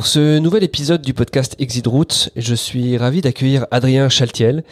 [0.00, 4.64] Pour ce nouvel épisode du podcast Exit Route, je suis ravi d'accueillir Adrien Chaltiel,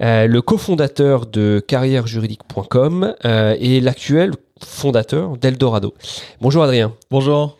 [0.00, 4.32] euh, le cofondateur de carrièrejuridique.com euh, et l'actuel
[4.64, 5.92] fondateur d'Eldorado.
[6.40, 6.94] Bonjour Adrien.
[7.10, 7.58] Bonjour.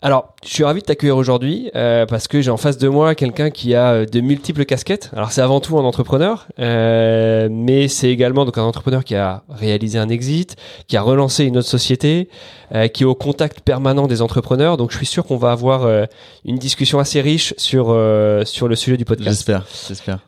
[0.00, 3.16] Alors, je suis ravi de t'accueillir aujourd'hui euh, parce que j'ai en face de moi
[3.16, 5.10] quelqu'un qui a euh, de multiples casquettes.
[5.12, 9.42] Alors, c'est avant tout un entrepreneur, euh, mais c'est également donc un entrepreneur qui a
[9.48, 10.54] réalisé un exit,
[10.86, 12.28] qui a relancé une autre société,
[12.72, 14.76] euh, qui est au contact permanent des entrepreneurs.
[14.76, 16.04] Donc, je suis sûr qu'on va avoir euh,
[16.44, 19.30] une discussion assez riche sur euh, sur le sujet du podcast.
[19.30, 20.20] J'espère, j'espère.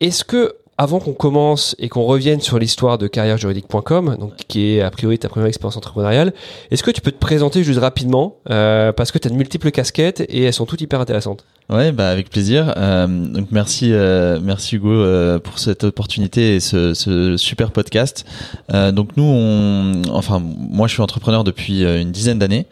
[0.00, 4.80] Est-ce que avant qu'on commence et qu'on revienne sur l'histoire de carrièrejuridique.com, donc qui est
[4.80, 6.32] a priori ta première expérience entrepreneuriale,
[6.70, 9.70] est-ce que tu peux te présenter juste rapidement euh, parce que tu as de multiples
[9.70, 11.44] casquettes et elles sont toutes hyper intéressantes.
[11.72, 12.74] Ouais, bah avec plaisir.
[12.76, 18.26] Euh, donc merci, euh, merci Hugo euh, pour cette opportunité et ce, ce super podcast.
[18.74, 22.66] Euh, donc nous, on, enfin moi je suis entrepreneur depuis euh, une dizaine d'années.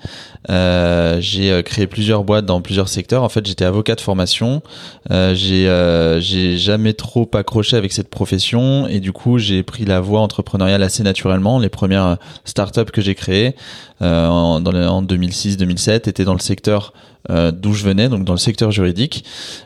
[0.50, 3.22] Euh, j'ai créé plusieurs boîtes dans plusieurs secteurs.
[3.22, 4.60] En fait, j'étais avocat de formation.
[5.08, 10.20] j'ai j'ai jamais trop accroché avec cette profession et du coup j'ai pris la voie
[10.20, 11.58] entrepreneuriale assez naturellement.
[11.58, 13.54] Les premières startups que j'ai créées
[14.00, 16.92] en, en 2006-2007 étaient dans le secteur
[17.28, 19.24] euh, d'où je venais, donc dans le secteur juridique.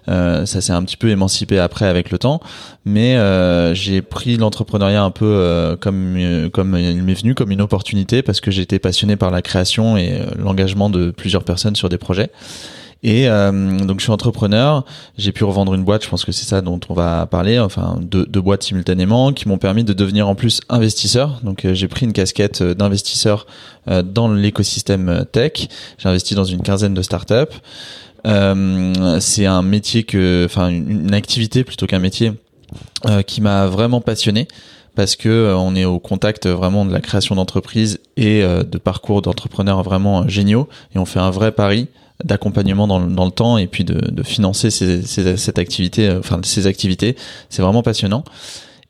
[0.09, 2.41] Euh, ça s'est un petit peu émancipé après avec le temps,
[2.85, 6.19] mais euh, j'ai pris l'entrepreneuriat un peu euh, comme
[6.53, 10.21] comme il m'est venu comme une opportunité parce que j'étais passionné par la création et
[10.39, 12.31] l'engagement de plusieurs personnes sur des projets.
[13.05, 14.83] Et euh, donc je suis entrepreneur,
[15.19, 17.99] j'ai pu revendre une boîte, je pense que c'est ça dont on va parler, enfin
[18.01, 21.41] deux, boîtes simultanément qui m'ont permis de devenir en plus investisseur.
[21.43, 23.47] Donc euh, j'ai pris une casquette d'investisseur
[23.89, 25.69] euh, dans l'écosystème tech.
[25.99, 27.55] J'ai investi dans une quinzaine de startups.
[28.25, 32.33] C'est un métier que, enfin une, une activité plutôt qu'un métier
[33.27, 34.49] qui m'a vraiment passionné
[34.97, 39.83] parce que on est au contact vraiment de la création d'entreprises et de parcours d'entrepreneurs
[39.83, 41.89] vraiment géniaux et on fait un vrai pari
[42.25, 45.03] d'accompagnement dans, dans, le temps et puis de, financer ces,
[45.37, 47.17] cette activité, enfin ces activités,
[47.51, 48.25] c'est vraiment passionnant.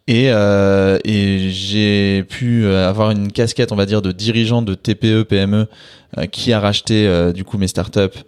[0.07, 5.23] Et, euh, et j'ai pu avoir une casquette, on va dire, de dirigeant de TPE,
[5.23, 5.67] PME
[6.19, 8.21] euh, qui a racheté euh, du coup mes startups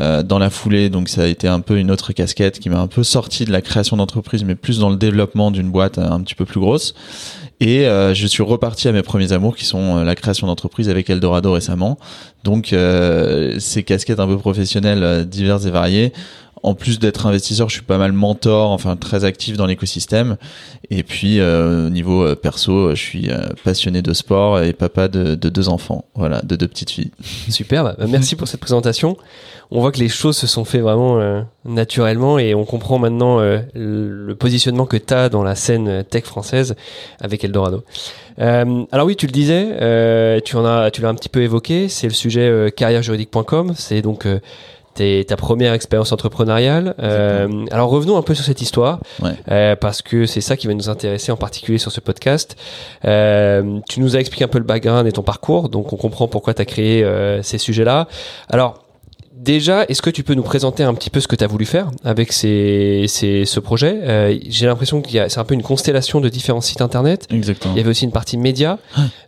[0.00, 0.90] euh, dans la foulée.
[0.90, 3.50] Donc ça a été un peu une autre casquette qui m'a un peu sorti de
[3.50, 6.94] la création d'entreprise, mais plus dans le développement d'une boîte un petit peu plus grosse.
[7.58, 11.10] Et euh, je suis reparti à mes premiers amours qui sont la création d'entreprise avec
[11.10, 11.98] Eldorado récemment.
[12.44, 16.12] Donc euh, ces casquettes un peu professionnelles diverses et variées
[16.62, 20.36] en plus d'être investisseur, je suis pas mal mentor, enfin très actif dans l'écosystème.
[20.90, 25.08] Et puis euh, au niveau euh, perso, je suis euh, passionné de sport et papa
[25.08, 27.10] de, de, deux enfants, voilà, de deux petites filles.
[27.48, 29.16] Super, bah, merci pour cette présentation.
[29.72, 33.40] On voit que les choses se sont fait vraiment euh, naturellement et on comprend maintenant
[33.40, 36.76] euh, le positionnement que tu as dans la scène tech française
[37.20, 37.82] avec Eldorado.
[38.38, 42.06] alors oui, tu le disais, tu en as, tu l'as un petit peu évoqué, c'est
[42.06, 44.26] le sujet carrièrejuridique.com, c'est donc
[44.94, 46.94] ta première expérience entrepreneuriale.
[47.00, 49.32] Euh, alors revenons un peu sur cette histoire, ouais.
[49.50, 52.56] euh, parce que c'est ça qui va nous intéresser en particulier sur ce podcast.
[53.04, 56.28] Euh, tu nous as expliqué un peu le background et ton parcours, donc on comprend
[56.28, 58.08] pourquoi tu as créé euh, ces sujets-là.
[58.48, 58.82] Alors
[59.42, 61.64] Déjà, est-ce que tu peux nous présenter un petit peu ce que tu as voulu
[61.64, 63.98] faire avec ces, ces, ce projet?
[64.02, 67.26] Euh, J'ai l'impression qu'il y a c'est un peu une constellation de différents sites internet.
[67.28, 67.74] Exactement.
[67.74, 68.78] Il y avait aussi une partie média.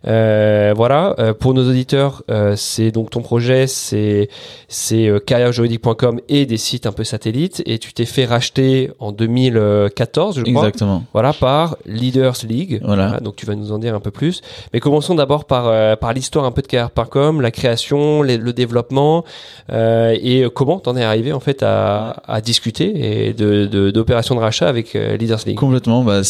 [0.07, 1.15] Euh, voilà.
[1.19, 4.29] Euh, pour nos auditeurs, euh, c'est donc ton projet, c'est
[4.69, 7.61] c'est euh, carrièrejuridique.com et des sites un peu satellites.
[7.65, 10.67] Et tu t'es fait racheter en 2014, je crois.
[10.67, 11.03] Exactement.
[11.11, 12.79] Voilà par Leaders League.
[12.85, 13.07] Voilà.
[13.07, 13.19] voilà.
[13.19, 14.39] Donc tu vas nous en dire un peu plus.
[14.71, 18.53] Mais commençons d'abord par euh, par l'histoire un peu de carrière.com, la création, les, le
[18.53, 19.25] développement.
[19.71, 24.95] Euh, et comment t'en es arrivé en fait à, discuter et d'opérations de rachat avec
[24.95, 25.57] euh, Leaders League?
[25.57, 26.21] Complètement, bah,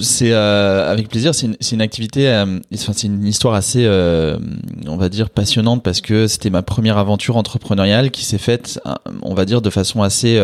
[0.00, 1.34] c'est euh, avec plaisir.
[1.34, 4.38] C'est une, une activité, euh, enfin, c'est une histoire assez, euh,
[4.86, 8.80] on va dire, passionnante parce que c'était ma première aventure entrepreneuriale qui s'est faite,
[9.22, 10.38] on va dire, de façon assez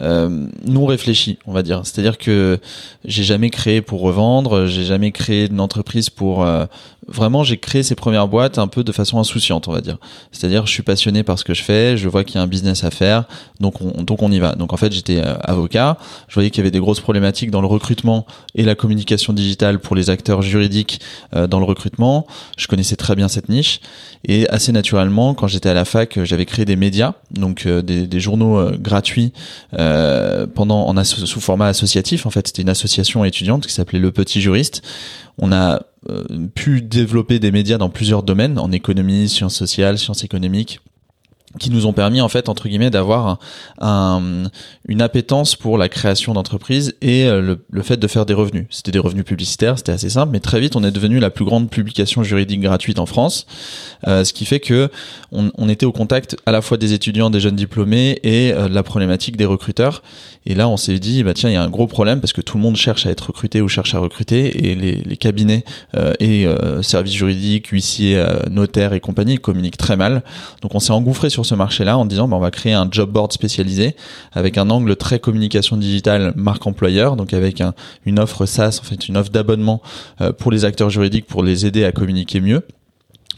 [0.00, 1.82] euh, non réfléchi, on va dire.
[1.84, 2.58] C'est-à-dire que
[3.04, 6.66] j'ai jamais créé pour revendre, j'ai jamais créé une entreprise pour euh,
[7.08, 9.98] vraiment, j'ai créé ces premières boîtes un peu de façon insouciante, on va dire.
[10.32, 12.46] C'est-à-dire, je suis passionné par ce que je fais, je vois qu'il y a un
[12.46, 13.24] business à faire,
[13.60, 14.54] donc on, donc on y va.
[14.54, 15.98] Donc en fait, j'étais euh, avocat,
[16.28, 19.78] je voyais qu'il y avait des grosses problématiques dans le recrutement et la communication digitale
[19.78, 21.00] pour les acteurs juridiques
[21.34, 22.26] euh, dans le recrutement.
[22.56, 23.80] Je connaissais très bien cette niche
[24.26, 28.06] et assez naturellement, quand j'étais à la fac, j'avais créé des médias, donc euh, des,
[28.06, 29.32] des, journaux gratuits
[29.72, 32.26] pendant en sous format associatif.
[32.26, 34.82] En fait, c'était une association étudiante qui s'appelait Le Petit Juriste.
[35.38, 35.78] On a euh,
[36.54, 40.80] pu développer des médias dans plusieurs domaines, en économie, sciences sociales, sciences économiques,
[41.58, 43.38] qui nous ont permis en fait entre guillemets d'avoir
[43.80, 44.44] un,
[44.88, 48.66] une appétence pour la création d'entreprises et euh, le, fait de faire des revenus.
[48.70, 51.44] C'était des revenus publicitaires, c'était assez simple, mais très vite on est devenu la plus
[51.44, 53.46] grande publication juridique gratuite en France,
[54.06, 54.90] euh, ce qui fait que
[55.32, 58.74] on, était au contact à la fois des étudiants, des jeunes diplômés et euh, de
[58.74, 60.02] la problématique des recruteurs.
[60.46, 62.40] Et là on s'est dit bah tiens il y a un gros problème parce que
[62.40, 65.64] tout le monde cherche à être recruté ou cherche à recruter et les, les cabinets
[66.20, 66.46] et
[66.82, 70.22] services juridiques, huissiers, notaires et compagnie communiquent très mal.
[70.60, 73.10] Donc on s'est engouffré sur ce marché-là en disant bah, on va créer un job
[73.10, 73.96] board spécialisé
[74.32, 77.74] avec un angle très communication digitale marque employeur, donc avec un,
[78.06, 79.82] une offre SaaS, en fait une offre d'abonnement
[80.20, 82.62] euh, pour les acteurs juridiques pour les aider à communiquer mieux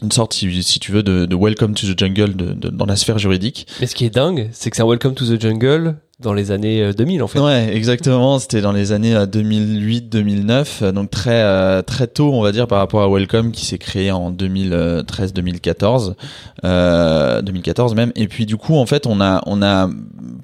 [0.03, 3.67] une sorte, si, tu veux, de, Welcome to the Jungle dans la sphère juridique.
[3.79, 6.49] Mais ce qui est dingue, c'est que c'est un Welcome to the Jungle dans les
[6.49, 7.39] années 2000 euh, en fait.
[7.39, 8.39] Ouais, exactement.
[8.39, 12.79] C'était dans les années 2008-2009, euh, donc très euh, très tôt, on va dire, par
[12.79, 16.15] rapport à Welcome qui s'est créé en 2013-2014,
[16.63, 18.11] euh, 2014 même.
[18.15, 19.89] Et puis du coup, en fait, on a on a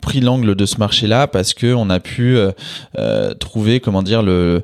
[0.01, 2.37] pris l'angle de ce marché-là parce que on a pu
[2.99, 4.63] euh, trouver, comment dire, le,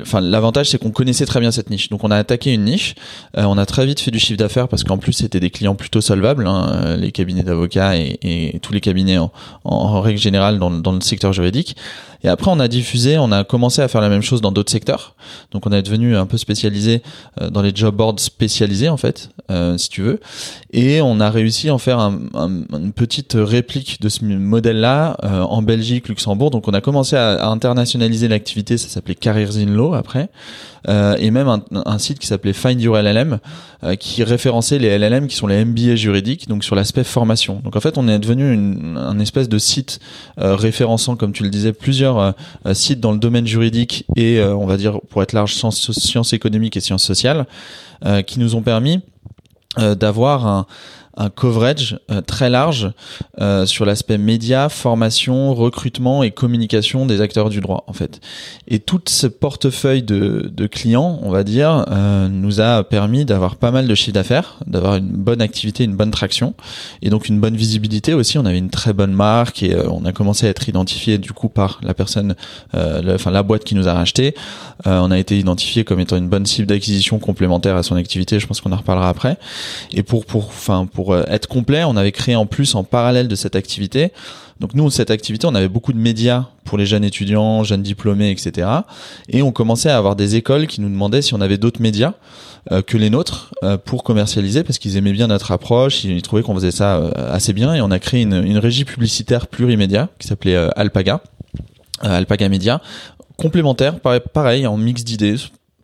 [0.00, 1.88] enfin l'avantage c'est qu'on connaissait très bien cette niche.
[1.88, 2.94] Donc on a attaqué une niche,
[3.34, 6.00] on a très vite fait du chiffre d'affaires parce qu'en plus c'était des clients plutôt
[6.00, 9.32] solvables, hein, les cabinets d'avocats et, et, tous les cabinets en,
[9.64, 11.76] en en règle générale dans, le secteur juridique.
[12.22, 14.72] Et après, on a diffusé, on a commencé à faire la même chose dans d'autres
[14.72, 15.14] secteurs.
[15.50, 17.02] Donc, on est devenu un peu spécialisé
[17.40, 20.20] euh, dans les job boards spécialisés, en fait, euh, si tu veux.
[20.72, 25.16] Et on a réussi à en faire un, un, une petite réplique de ce modèle-là
[25.24, 26.50] euh, en Belgique, Luxembourg.
[26.50, 28.78] Donc, on a commencé à, internationaliser l'activité.
[28.78, 30.28] Ça s'appelait Careers in Law après.
[31.18, 33.40] Et même un, site qui s'appelait Find Your LLM,
[33.98, 37.60] qui référençait les LLM qui sont les MBA juridiques, donc sur l'aspect formation.
[37.64, 39.98] Donc en fait, on est devenu une, un espèce de site
[40.36, 42.32] référençant, comme tu le disais, plusieurs euh,
[42.74, 46.76] sites dans le domaine juridique et euh, on va dire pour être large sciences économiques
[46.76, 47.46] et sciences sociales
[48.04, 49.00] euh, qui nous ont permis
[49.98, 50.66] d'avoir un,
[51.16, 52.90] un coverage euh, très large
[53.40, 58.20] euh, sur l'aspect média, formation, recrutement et communication des acteurs du droit en fait.
[58.68, 63.56] Et tout ce portefeuille de, de clients, on va dire, euh, nous a permis d'avoir
[63.56, 66.54] pas mal de chiffre d'affaires, d'avoir une bonne activité, une bonne traction
[67.00, 68.38] et donc une bonne visibilité aussi.
[68.38, 71.48] On avait une très bonne marque et on a commencé à être identifié du coup
[71.48, 72.34] par la personne,
[72.74, 74.34] enfin la boîte qui nous a racheté.
[74.84, 78.38] on a été identifié comme étant une bonne cible d'acquisition complémentaire à son activité.
[78.38, 79.38] Je pense qu'on en reparlera après.
[79.92, 83.28] Et pour pour enfin pour euh, être complet, on avait créé en plus en parallèle
[83.28, 84.12] de cette activité.
[84.60, 88.30] Donc nous, cette activité, on avait beaucoup de médias pour les jeunes étudiants, jeunes diplômés,
[88.30, 88.68] etc.
[89.28, 92.14] Et on commençait à avoir des écoles qui nous demandaient si on avait d'autres médias
[92.72, 96.42] euh, que les nôtres euh, pour commercialiser parce qu'ils aimaient bien notre approche, ils, trouvaient
[96.42, 100.26] qu'on faisait ça assez bien et on a créé une, une régie publicitaire plurimédia qui
[100.26, 101.20] s'appelait Alpaga,
[102.00, 102.80] Alpaga Media,
[103.36, 105.36] complémentaire, pareil, en mix d'idées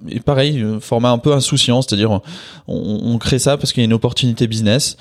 [0.08, 2.22] et pareil, format un peu insouciant, c'est-à-dire on,
[2.68, 4.96] on, crée ça parce qu'il y a une opportunité business.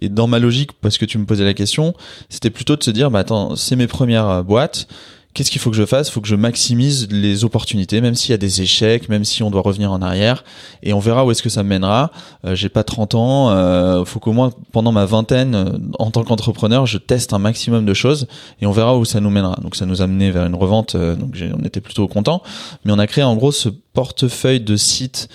[0.00, 1.94] Et dans ma logique, parce que tu me posais la question,
[2.28, 4.88] c'était plutôt de se dire, bah attends, c'est mes premières boîtes,
[5.34, 6.08] qu'est-ce qu'il faut que je fasse?
[6.08, 9.42] Il faut que je maximise les opportunités, même s'il y a des échecs, même si
[9.42, 10.44] on doit revenir en arrière,
[10.82, 12.12] et on verra où est-ce que ça mènera.
[12.46, 15.64] Euh, J'ai pas 30 ans, euh, faut qu'au moins pendant ma vingtaine, euh,
[15.98, 18.26] en tant qu'entrepreneur, je teste un maximum de choses,
[18.60, 19.58] et on verra où ça nous mènera.
[19.60, 22.42] Donc ça nous a mené vers une revente, euh, donc on était plutôt content,
[22.84, 25.28] mais on a créé en gros ce portefeuille de sites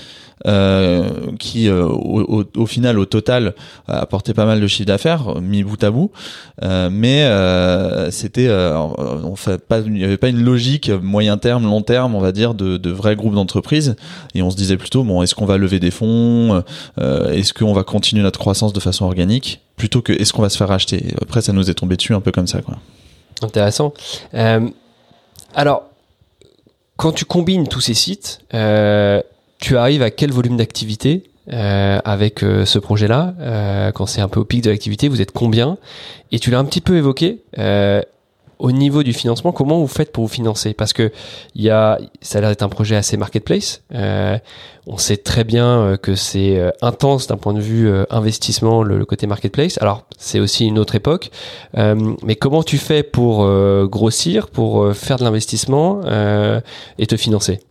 [0.48, 3.56] euh, qui euh, au, final au total
[3.90, 6.12] a apporté pas mal de chiffre d'affaires mis bout à bout.
[6.64, 7.28] Euh, mais
[8.10, 12.54] c'était pas il n'y avait pas une logique moyen terme long terme on va dire
[12.54, 13.98] de, de vrais groupes d'entreprises.
[14.34, 16.64] Et on se disait plutôt bon est-ce qu'on va lever des fonds
[16.98, 20.58] est-ce qu'on va continuer notre croissance de façon organique plutôt que est-ce qu'on va se
[20.58, 22.78] faire acheter après ça nous est tombé dessus un peu comme ça quoi.
[23.42, 23.94] Intéressant.
[25.54, 25.84] Alors
[26.96, 28.40] quand tu combines tous ces sites,
[29.60, 34.28] tu arrives à quel volume d'activité euh, avec euh, ce projet-là euh, Quand c'est un
[34.28, 35.78] peu au pic de l'activité, vous êtes combien?
[36.32, 37.42] Et tu l'as un petit peu évoqué.
[37.58, 38.02] Euh,
[38.60, 40.74] au niveau du financement, comment vous faites pour vous financer?
[40.74, 41.14] Parce que
[41.56, 43.84] y a, ça a l'air d'être un projet assez marketplace.
[43.96, 44.38] Euh,
[44.86, 49.28] on sait très bien que c'est intense d'un point de vue investissement le, le, côté
[49.28, 49.78] marketplace.
[49.82, 51.32] Alors c'est aussi une autre époque.
[51.76, 53.48] mais comment tu fais pour
[53.88, 56.02] grossir, pour faire de l'investissement
[56.98, 57.62] et te financer?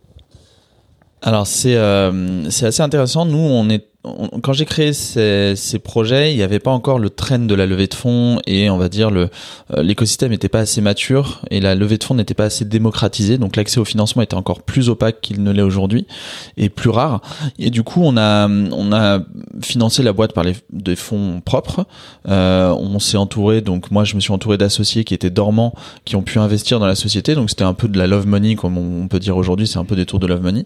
[1.21, 3.25] Alors c'est euh, c'est assez intéressant.
[3.25, 7.09] Nous, on est quand j'ai créé ces, ces, projets, il n'y avait pas encore le
[7.09, 9.29] train de la levée de fonds et on va dire le
[9.75, 13.37] euh, l'écosystème n'était pas assez mature et la levée de fonds n'était pas assez démocratisée.
[13.37, 16.07] Donc l'accès au financement était encore plus opaque qu'il ne l'est aujourd'hui
[16.55, 17.21] et plus rare.
[17.57, 19.19] Et du coup, on a on a
[19.61, 21.85] financé la boîte par les des fonds propres.
[22.27, 23.59] Euh, on s'est entouré.
[23.59, 25.73] Donc moi, je me suis entouré d'associés qui étaient dormants,
[26.05, 27.35] qui ont pu investir dans la société.
[27.35, 29.67] Donc c'était un peu de la love money, comme on peut dire aujourd'hui.
[29.67, 30.65] C'est un peu des tours de love money.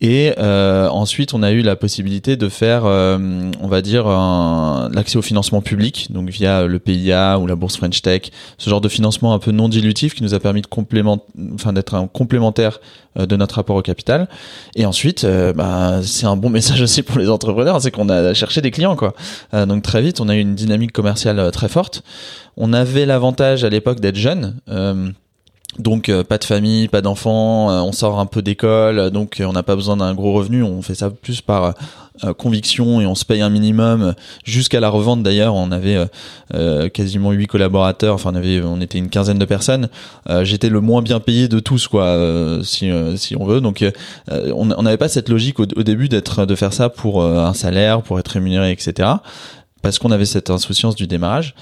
[0.00, 4.06] Et euh, ensuite, on a eu la possibilité de faire, euh, on va dire,
[4.92, 8.80] l'accès au financement public, donc via le PIA ou la bourse French Tech, ce genre
[8.80, 12.06] de financement un peu non dilutif qui nous a permis de complément, enfin d'être un
[12.06, 12.80] complémentaire
[13.18, 14.28] euh, de notre rapport au capital.
[14.74, 18.60] Et ensuite, bah, c'est un bon message aussi pour les entrepreneurs, c'est qu'on a cherché
[18.60, 19.14] des clients, quoi.
[19.52, 22.02] donc très vite, on a eu une dynamique commerciale très forte.
[22.56, 24.56] On avait l'avantage à l'époque d'être jeune.
[25.78, 29.44] Donc euh, pas de famille, pas d'enfants, euh, on sort un peu d'école, donc euh,
[29.44, 31.74] on n'a pas besoin d'un gros revenu, on fait ça plus par
[32.36, 35.98] conviction et on se paye un minimum jusqu'à la revente d'ailleurs, on avait
[36.92, 39.88] quasiment huit collaborateurs, enfin on avait on était une quinzaine de personnes.
[40.42, 43.60] j'étais le moins bien payé de tous quoi si si on veut.
[43.60, 43.84] Donc
[44.30, 48.02] on n'avait pas cette logique au, au début d'être de faire ça pour un salaire,
[48.02, 49.08] pour être rémunéré etc
[49.82, 51.54] parce qu'on avait cette insouciance du démarrage.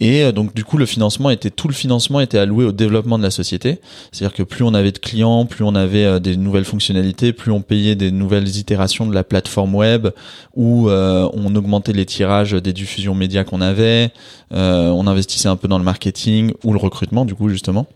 [0.00, 3.18] Et euh, donc du coup, le financement était tout le financement était alloué au développement
[3.18, 3.78] de la société.
[4.10, 7.52] C'est-à-dire que plus on avait de clients, plus on avait euh, des nouvelles fonctionnalités, plus
[7.52, 10.08] on payait des nouvelles itérations de la plateforme web,
[10.56, 14.10] où euh, on augmentait les tirages des diffusions médias qu'on avait,
[14.50, 17.86] on investissait un peu dans le marketing ou le recrutement du coup justement.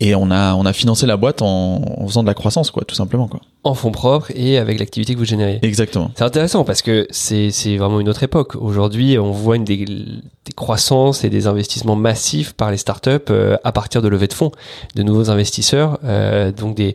[0.00, 2.84] Et on a on a financé la boîte en, en faisant de la croissance quoi,
[2.84, 5.58] tout simplement quoi en fonds propres et avec l'activité que vous générez.
[5.62, 6.10] Exactement.
[6.14, 8.54] C'est intéressant parce que c'est, c'est vraiment une autre époque.
[8.56, 13.56] Aujourd'hui, on voit une des, des, croissances et des investissements massifs par les startups euh,
[13.64, 14.52] à partir de levées de fonds,
[14.94, 15.98] de nouveaux investisseurs.
[16.04, 16.94] Euh, donc des,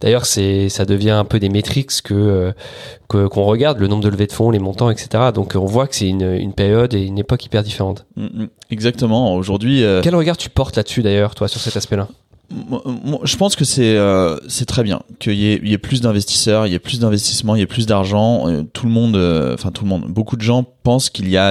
[0.00, 2.52] d'ailleurs, c'est, ça devient un peu des métriques que, euh,
[3.08, 5.30] que, qu'on regarde, le nombre de levées de fonds, les montants, etc.
[5.34, 8.04] Donc on voit que c'est une, une période et une époque hyper différente.
[8.16, 8.48] Mm, mm.
[8.70, 9.34] Exactement.
[9.34, 9.82] Aujourd'hui.
[9.82, 12.08] Euh, Quel regard tu portes là-dessus d'ailleurs, toi, sur cet aspect-là?
[13.24, 16.78] Je pense que c'est euh, très bien qu'il y ait, plus d'investisseurs, il y ait
[16.78, 18.48] plus d'investissements, il y ait plus d'argent.
[18.48, 19.56] Euh, euh,
[20.08, 21.50] beaucoup de gens pensent qu'il y a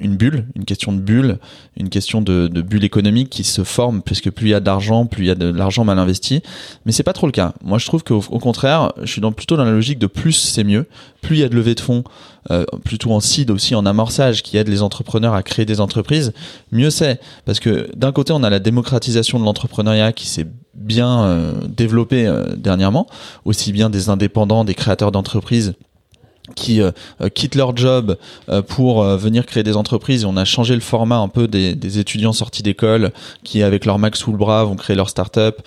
[0.00, 1.38] une bulle, une question de bulle,
[1.76, 5.24] une question de, bulle économique qui se forme puisque plus il y a d'argent, plus
[5.24, 6.42] il y a de, l'argent mal investi.
[6.84, 7.54] Mais c'est pas trop le cas.
[7.62, 10.64] Moi, je trouve qu'au au contraire, je suis plutôt dans la logique de plus c'est
[10.64, 10.86] mieux.
[11.22, 12.04] Plus il y a de levée de fonds,
[12.50, 16.32] euh, plutôt en seed aussi, en amorçage, qui aide les entrepreneurs à créer des entreprises,
[16.72, 17.20] mieux c'est.
[17.44, 22.26] Parce que d'un côté, on a la démocratisation de l'entrepreneuriat qui s'est bien euh, développée
[22.26, 23.06] euh, dernièrement,
[23.44, 25.74] aussi bien des indépendants, des créateurs d'entreprises
[26.54, 26.90] qui euh,
[27.20, 28.16] euh, quittent leur job
[28.48, 31.74] euh, pour venir créer des entreprises et on a changé le format un peu des,
[31.74, 33.12] des étudiants sortis d'école
[33.44, 35.60] qui avec leur Mac sous le bras vont créer leur start-up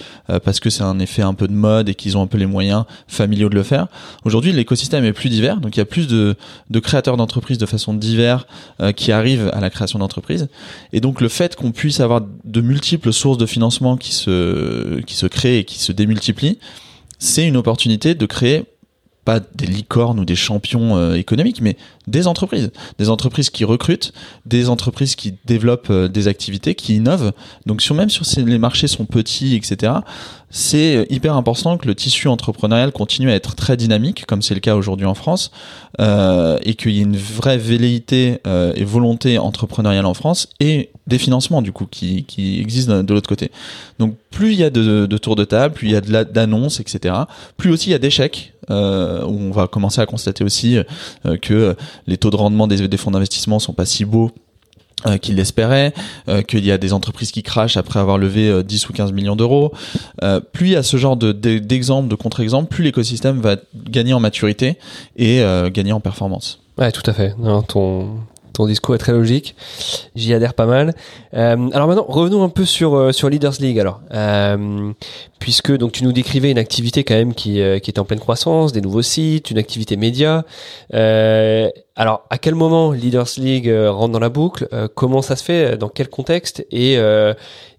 [0.44, 2.46] parce que c'est un effet un peu de mode et qu'ils ont un peu les
[2.46, 3.88] moyens familiaux de le faire.
[4.26, 6.36] Aujourd'hui l'écosystème est plus divers donc il y a plus de,
[6.70, 8.46] de créateurs d'entreprises de façon divers
[8.96, 10.48] qui arrivent à la création d'entreprises
[10.94, 15.16] et donc le fait qu'on puisse avoir de multiples sources de financement qui se qui
[15.16, 16.58] se créent et qui se démultiplient
[17.20, 18.66] c'est une opportunité de créer
[19.26, 24.14] pas des licornes ou des champions euh, économiques, mais des entreprises, des entreprises qui recrutent,
[24.46, 27.32] des entreprises qui développent euh, des activités, qui innovent.
[27.66, 30.02] Donc même sur si les marchés sont petits, etc
[30.52, 34.60] c'est hyper important que le tissu entrepreneurial continue à être très dynamique, comme c'est le
[34.60, 35.52] cas aujourd'hui en France,
[36.00, 40.90] euh, et qu'il y ait une vraie velléité euh, et volonté entrepreneuriale en France, et
[41.08, 43.50] des financements du coup qui, qui existent de l'autre côté.
[43.98, 46.82] Donc plus il y a de, de tours de table, plus il y a d'annonces,
[46.82, 47.16] etc.,
[47.56, 51.38] plus aussi il y a d'échecs, euh, où on va commencer à constater aussi euh,
[51.38, 51.76] que
[52.08, 54.32] les taux de rendement des, fonds d'investissement sont pas si beaux
[55.08, 55.94] euh, qu'il l'espérait,
[56.30, 59.12] euh, qu'il y a des entreprises qui crachent après avoir levé 10 euh, ou 15
[59.14, 59.72] millions d'euros.
[60.54, 64.20] plus il y a ce genre de, d'exemples, de, contre-exemples, plus l'écosystème va gagner en
[64.20, 64.78] maturité
[65.18, 66.60] et gagner en performance.
[66.78, 67.36] Ouais, tout à fait.
[68.54, 69.56] Ton discours est très logique.
[70.16, 70.94] J'y adhère pas mal.
[71.34, 73.80] Euh, alors maintenant, revenons un peu sur euh, sur Leaders League.
[73.80, 74.92] Alors, euh,
[75.40, 78.72] puisque donc tu nous décrivais une activité quand même qui qui est en pleine croissance,
[78.72, 80.46] des nouveaux sites, une activité média.
[80.92, 84.68] alors, à quel moment Leaders League rentre dans la boucle?
[84.96, 85.78] Comment ça se fait?
[85.78, 86.66] Dans quel contexte?
[86.72, 86.98] Et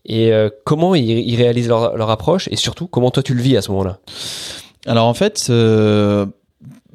[0.05, 0.33] et
[0.65, 2.49] comment ils, réalisent leur, leur approche?
[2.51, 3.99] Et surtout, comment toi tu le vis à ce moment-là?
[4.87, 5.39] Alors en fait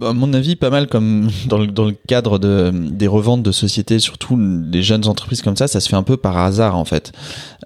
[0.01, 4.00] à mon avis, pas mal comme dans le, le cadre de, des reventes de sociétés,
[4.00, 7.12] surtout des jeunes entreprises comme ça, ça se fait un peu par hasard en fait.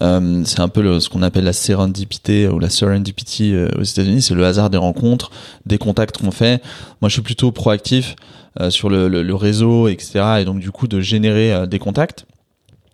[0.02, 4.22] Euh, c'est un peu ce qu'on appelle la serendipité ou la serendipity euh, aux États-Unis,
[4.22, 5.32] c'est le hasard des rencontres,
[5.66, 6.62] des contacts qu'on fait.
[7.02, 8.16] Moi, je suis plutôt proactif
[8.60, 10.42] euh, sur le, le, le, réseau, etc.
[10.42, 12.26] Et donc du coup de générer euh, des contacts.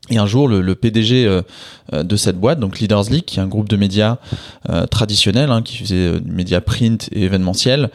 [0.09, 1.41] Et un jour, le, PDG euh,
[1.93, 4.17] euh, de cette boîte, donc Leaders League, qui est un groupe de médias
[4.69, 7.89] euh, traditionnels, hein, qui faisait du média print et événementiel,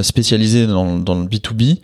[0.00, 1.76] spécialisé dans, dans, le B2B,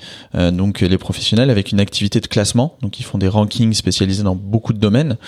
[0.53, 4.35] donc les professionnels avec une activité de classement, donc ils font des rankings spécialisés dans
[4.35, 5.19] beaucoup de domaines,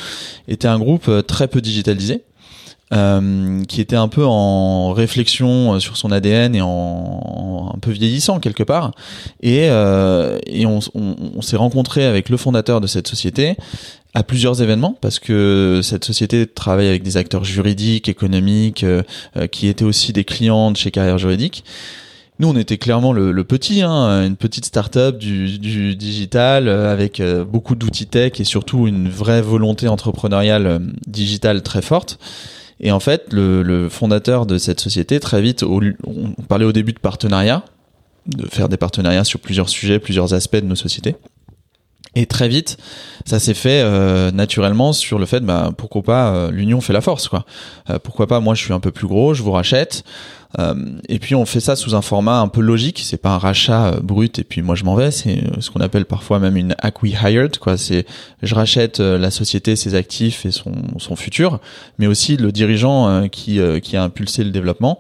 [0.49, 2.25] était un groupe très peu digitalisé.
[3.69, 8.63] Qui était un peu en réflexion sur son ADN et en, un peu vieillissant quelque
[8.63, 8.93] part.
[9.43, 9.67] Et,
[10.47, 10.81] et on,
[11.41, 13.57] s'est rencontré avec le fondateur de cette société
[14.15, 19.03] à plusieurs événements parce que cette société travaille avec des acteurs juridiques, économiques, euh,
[19.37, 21.65] euh, qui étaient aussi des clients de chez Carrière Juridique.
[22.39, 26.93] Nous, on était clairement le, le petit, hein, une petite start-up du, du digital euh,
[26.93, 32.19] avec beaucoup d'outils tech et surtout une vraie volonté entrepreneuriale digitale très forte.
[32.83, 36.93] Et en fait, le, le, fondateur de cette société, très vite, on parlait au début
[36.93, 37.65] de partenariat,
[38.27, 41.17] de faire des partenariats sur plusieurs sujets, plusieurs aspects de nos sociétés.
[42.15, 42.77] Et très vite,
[43.25, 47.01] ça s'est fait euh, naturellement sur le fait, bah, pourquoi pas euh, l'union fait la
[47.01, 47.47] force, quoi.
[47.89, 50.05] Euh, pourquoi pas, moi je suis un peu plus gros, je vous rachète.
[51.09, 53.01] Et puis on fait ça sous un format un peu logique.
[53.05, 55.11] C'est pas un rachat brut et puis moi je m'en vais.
[55.11, 57.77] C'est ce qu'on appelle parfois même une acqui-hired, quoi.
[57.77, 58.07] C'est
[58.43, 61.61] je rachète la société, ses actifs et son, son futur,
[61.99, 64.99] mais aussi le dirigeant qui qui a impulsé le développement.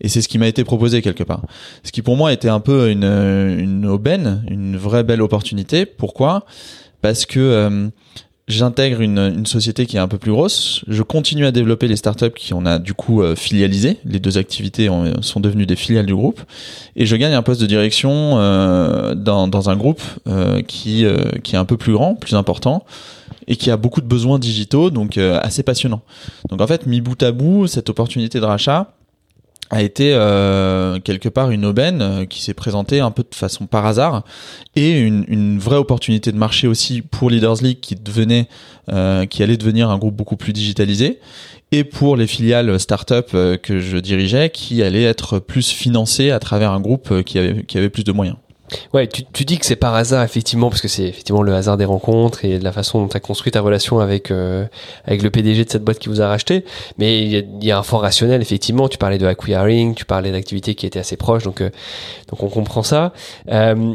[0.00, 1.42] Et c'est ce qui m'a été proposé quelque part.
[1.84, 5.84] Ce qui pour moi était un peu une, une aubaine, une vraie belle opportunité.
[5.84, 6.46] Pourquoi?
[7.02, 7.88] Parce que euh,
[8.50, 10.84] j'intègre une, une, société qui est un peu plus grosse.
[10.88, 13.98] Je continue à développer les startups qui on a du coup euh, filialisé.
[14.04, 14.88] Les deux activités
[15.20, 16.40] sont devenues des filiales du groupe.
[16.96, 21.04] Et je gagne un poste de direction euh, dans, dans, un groupe euh, qui,
[21.42, 22.84] qui est un peu plus grand, plus important
[23.46, 26.02] et qui a beaucoup de besoins digitaux, donc assez passionnant.
[26.50, 28.92] Donc en fait, mis bout à bout, cette opportunité de rachat,
[29.70, 33.66] a été euh, quelque part une aubaine euh, qui s'est présentée un peu de façon
[33.66, 34.24] par hasard
[34.74, 38.48] et une, vraie opportunité de marché aussi pour Leaders League qui devenait
[38.90, 41.20] euh, qui allait devenir un groupe beaucoup plus digitalisé
[41.70, 46.72] et pour les filiales start-up que je dirigeais qui allaient être plus financées à travers
[46.72, 48.36] un groupe qui avait qui avait plus de moyens.
[48.92, 51.76] Ouais, tu, tu dis que c'est par hasard effectivement parce que c'est effectivement le hasard
[51.76, 54.66] des rencontres et de la façon dont tu as construit ta relation avec euh,
[55.04, 56.64] avec le PDG de cette boîte qui vous a racheté.
[56.98, 58.88] Mais il y, a, un fort rationnel effectivement.
[58.88, 61.70] Tu parlais de acquiring, tu parlais d'activités qui étaient assez proches, donc euh,
[62.28, 63.12] donc on comprend ça.
[63.50, 63.94] Euh,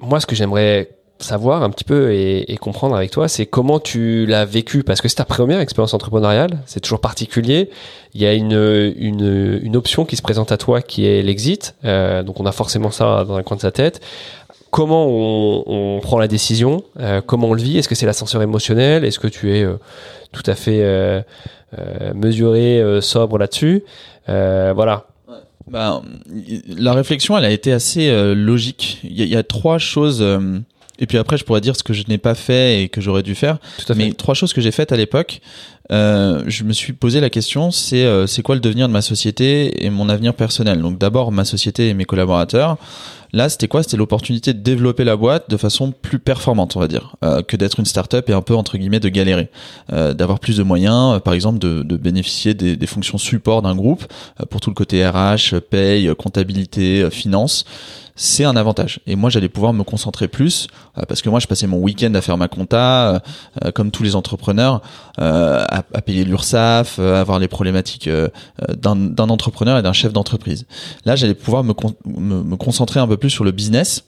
[0.00, 3.80] moi, ce que j'aimerais savoir un petit peu et, et comprendre avec toi, c'est comment
[3.80, 7.70] tu l'as vécu parce que c'est ta première expérience entrepreneuriale, c'est toujours particulier.
[8.14, 8.52] Il y a une,
[8.96, 12.52] une, une, option qui se présente à toi qui est l'exit, euh, donc on a
[12.52, 14.00] forcément ça dans un coin de sa tête.
[14.70, 16.84] Comment on, on prend la décision?
[17.00, 17.78] Euh, Comment on le vit?
[17.78, 19.04] Est-ce que c'est l'ascenseur émotionnel?
[19.04, 19.76] Est-ce que tu es euh,
[20.32, 21.22] tout à fait euh,
[21.78, 23.84] euh, mesuré, sobre là-dessus?
[24.26, 25.06] Voilà.
[25.68, 26.02] Ben,
[26.66, 29.00] la réflexion, elle a été assez logique.
[29.04, 30.24] Il y, y, a trois choses
[30.98, 33.22] et puis après, je pourrais dire ce que je n'ai pas fait et que j'aurais
[33.22, 33.58] dû faire.
[33.78, 34.06] Tout à fait.
[34.06, 35.40] Mais trois choses que j'ai faites à l'époque,
[35.90, 39.00] euh, je me suis posé la question, c'est euh, c'est quoi le devenir de ma
[39.00, 40.82] société et mon avenir personnel?
[40.82, 42.76] Donc d'abord ma société et mes collaborateurs.
[43.32, 43.82] Là, c'était quoi?
[43.82, 47.56] C'était l'opportunité de développer la boîte de façon plus performante, on va dire, euh, que
[47.56, 49.50] d'être une start-up et un peu entre guillemets de galérer,
[49.92, 54.04] euh, d'avoir plus de moyens, euh, par exemple de, bénéficier des, fonctions support d'un groupe
[54.50, 57.64] pour tout le côté RH, paye, comptabilité, finance
[58.20, 58.98] c'est un avantage.
[59.06, 60.66] Et moi, j'allais pouvoir me concentrer plus
[61.06, 63.22] parce que moi, je passais mon week-end à faire ma compta,
[63.76, 64.82] comme tous les entrepreneurs,
[65.18, 68.10] à, payer l'URSSAF, à avoir les problématiques
[68.68, 70.66] d'un entrepreneur et d'un chef d'entreprise.
[71.04, 71.74] Là, j'allais pouvoir me,
[72.06, 74.04] me, concentrer un peu plus sur le business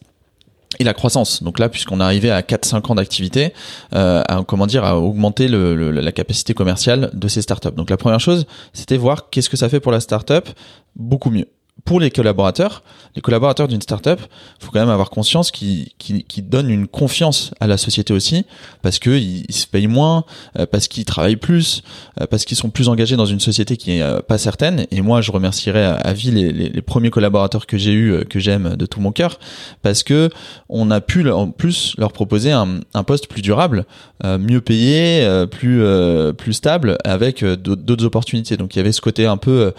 [0.78, 1.42] et la croissance.
[1.42, 3.52] Donc là, puisqu'on arrivait à 4-5 ans d'activité,
[3.94, 7.72] euh, à, comment dire, à augmenter la capacité commerciale de ces startups.
[7.72, 10.48] Donc la première chose, c'était voir qu'est-ce que ça fait pour la startup
[10.96, 11.46] beaucoup mieux
[11.84, 12.82] pour les collaborateurs,
[13.16, 14.20] les collaborateurs d'une startup,
[14.60, 18.44] faut quand même avoir conscience qu'ils qu donnent une confiance à la société aussi,
[18.82, 20.24] parce qu'ils ils se payent moins,
[20.58, 21.82] euh, parce qu'ils travaillent plus,
[22.20, 24.86] euh, parce qu'ils sont plus engagés dans une société qui est euh, pas certaine.
[24.90, 28.86] Et moi, je remercierai à, vie les, premiers collaborateurs que j'ai eu, que j'aime de
[28.86, 29.38] tout mon cœur,
[29.82, 30.30] parce que
[30.68, 33.86] on a pu en plus leur proposer un, poste plus durable,
[34.24, 38.56] mieux payé, plus stable, avec d'autres opportunités.
[38.56, 39.72] Donc il y avait ce côté un peu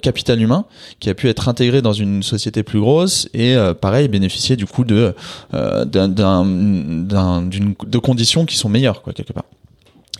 [0.00, 0.64] capital humain
[1.00, 4.66] qui a pu être intégré dans une société plus grosse et euh, pareil bénéficier du
[4.66, 5.14] coup de
[5.54, 9.44] euh, d'un d'une de conditions qui sont meilleures quoi quelque part.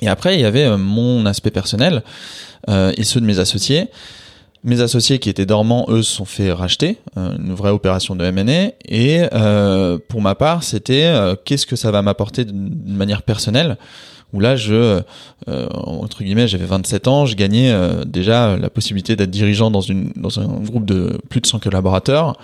[0.00, 2.02] Et après il y avait euh, mon aspect personnel
[2.68, 3.88] et ceux de mes associés.
[4.62, 8.72] Mes associés qui étaient dormants, eux, se sont fait racheter, une vraie opération de M&A.
[8.88, 9.20] Et
[10.08, 11.12] pour ma part, c'était
[11.44, 13.76] qu'est-ce que ça va m'apporter d'une manière personnelle?
[14.34, 15.00] Où là, je,
[15.48, 19.80] euh, entre guillemets, j'avais 27 ans, je gagnais euh, déjà la possibilité d'être dirigeant dans,
[19.80, 22.36] une, dans un groupe de plus de 100 collaborateurs.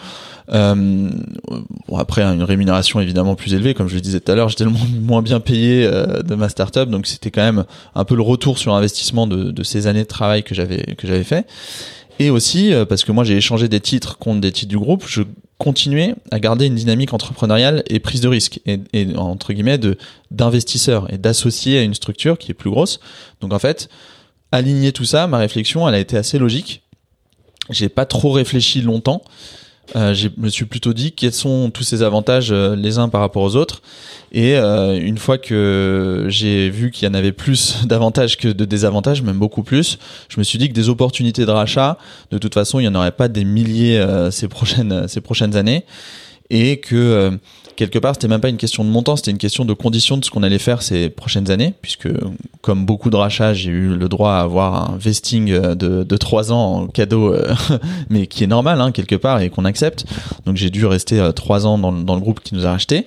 [0.52, 0.74] Euh,
[1.88, 4.64] bon, après, une rémunération évidemment plus élevée, comme je le disais tout à l'heure, j'étais
[4.64, 8.22] le moins bien payé euh, de ma startup, donc c'était quand même un peu le
[8.22, 11.46] retour sur investissement de, de ces années de travail que j'avais que j'avais fait.
[12.20, 15.04] Et aussi, euh, parce que moi j'ai échangé des titres contre des titres du groupe,
[15.08, 15.22] je
[15.56, 19.80] continuais à garder une dynamique entrepreneuriale et prise de risque, et, entre guillemets
[20.30, 23.00] d'investisseur et d'associer à une structure qui est plus grosse.
[23.40, 23.88] Donc en fait,
[24.52, 26.82] aligner tout ça, ma réflexion, elle a été assez logique.
[27.70, 29.22] J'ai pas trop réfléchi longtemps.
[29.96, 33.20] Euh, je me suis plutôt dit quels sont tous ces avantages euh, les uns par
[33.20, 33.82] rapport aux autres?
[34.32, 38.64] Et euh, une fois que j'ai vu qu'il y en avait plus d'avantages que de
[38.64, 39.98] désavantages, même beaucoup plus,
[40.28, 41.98] je me suis dit que des opportunités de rachat,
[42.30, 45.84] de toute façon, il n'y en aurait pas des milliers ces prochaines ces prochaines années,
[46.50, 47.30] et que euh,
[47.76, 50.24] quelque part, c'était même pas une question de montant, c'était une question de conditions de
[50.24, 52.08] ce qu'on allait faire ces prochaines années, puisque
[52.60, 56.52] comme beaucoup de rachats, j'ai eu le droit à avoir un vesting de, de 3
[56.52, 57.54] ans en cadeau, euh,
[58.10, 60.04] mais qui est normal hein, quelque part et qu'on accepte.
[60.44, 63.06] Donc j'ai dû rester euh, 3 ans dans, dans, le groupe qui nous a racheté.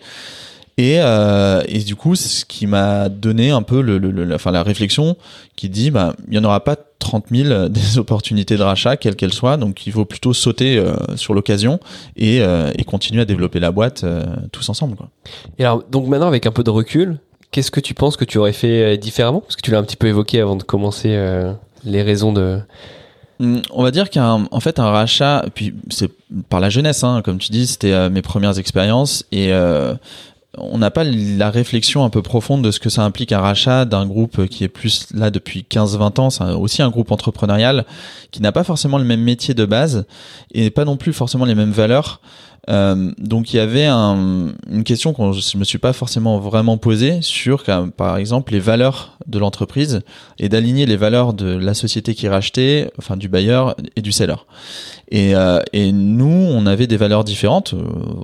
[0.77, 4.33] Et, euh, et du coup, c'est ce qui m'a donné un peu le, le, le,
[4.33, 5.17] enfin, la réflexion
[5.55, 9.15] qui dit, bah, il n'y en aura pas 30 000 des opportunités de rachat, quelles
[9.15, 9.57] qu'elles soient.
[9.57, 11.79] Donc, il faut plutôt sauter euh, sur l'occasion
[12.15, 14.95] et, euh, et, continuer à développer la boîte euh, tous ensemble.
[14.95, 15.09] Quoi.
[15.59, 17.19] Et alors, donc maintenant, avec un peu de recul,
[17.51, 19.41] qu'est-ce que tu penses que tu aurais fait différemment?
[19.41, 21.15] Parce que tu l'as un petit peu évoqué avant de commencer
[21.85, 22.59] les raisons de
[23.39, 26.09] hum, on va dire qu'en en fait un rachat, puis c'est
[26.49, 29.93] par la jeunesse, hein, comme tu dis, c'était euh, mes premières expériences et euh,
[30.57, 33.85] on n'a pas la réflexion un peu profonde de ce que ça implique un rachat
[33.85, 36.29] d'un groupe qui est plus là depuis 15-20 ans.
[36.29, 37.85] C'est aussi un groupe entrepreneurial
[38.31, 40.05] qui n'a pas forcément le même métier de base
[40.53, 42.21] et pas non plus forcément les mêmes valeurs.
[42.69, 46.77] Euh, donc il y avait un, une question que je me suis pas forcément vraiment
[46.77, 47.63] posée sur,
[47.97, 50.01] par exemple, les valeurs de l'entreprise
[50.39, 54.35] et d'aligner les valeurs de la société qui rachetait, enfin du bailleur et du seller.
[55.09, 57.75] Et, euh, nous, on avait des valeurs différentes.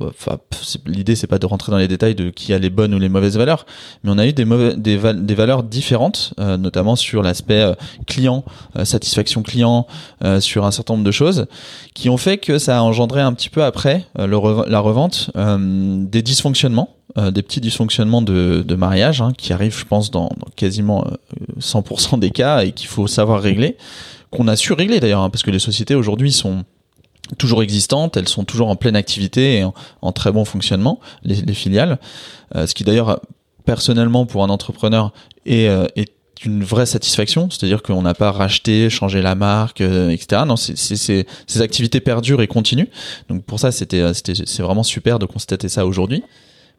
[0.02, 0.40] Enfin,
[0.86, 3.10] l'idée c'est pas de rentrer dans les détails de qui a les bonnes ou les
[3.10, 3.66] mauvaises valeurs,
[4.04, 7.74] mais on a eu des, valeurs différentes, euh, notamment sur l'aspect euh,
[8.08, 8.44] client,
[8.78, 9.88] euh, satisfaction client,
[10.24, 11.48] euh, sur un certain nombre de choses,
[11.94, 16.96] qui ont fait que ça a engendré un petit peu après la revente des dysfonctionnements.
[17.18, 21.04] Euh, des petits dysfonctionnements de, de mariage hein, qui arrivent, je pense, dans, quasiment
[21.60, 23.78] 100% des cas et qu'il faut savoir régler,
[24.30, 26.66] qu'on a su régler d'ailleurs, hein, parce que les sociétés aujourd'hui sont
[27.40, 31.36] toujours existantes, elles sont toujours en pleine activité et en, en très bon fonctionnement, les,
[31.36, 31.98] les filiales.
[32.56, 33.22] Euh, ce qui d'ailleurs,
[33.66, 35.12] personnellement, pour un entrepreneur,
[35.48, 36.14] euh, est
[36.46, 40.44] une vraie satisfaction, c'est-à-dire qu'on n'a pas racheté, changé la marque, euh, etc.
[40.48, 41.26] Non, ces
[41.62, 42.90] activités perdurent et continuent.
[43.30, 46.24] Donc pour ça, c'était, c'était, c'est vraiment super de constater ça aujourd'hui.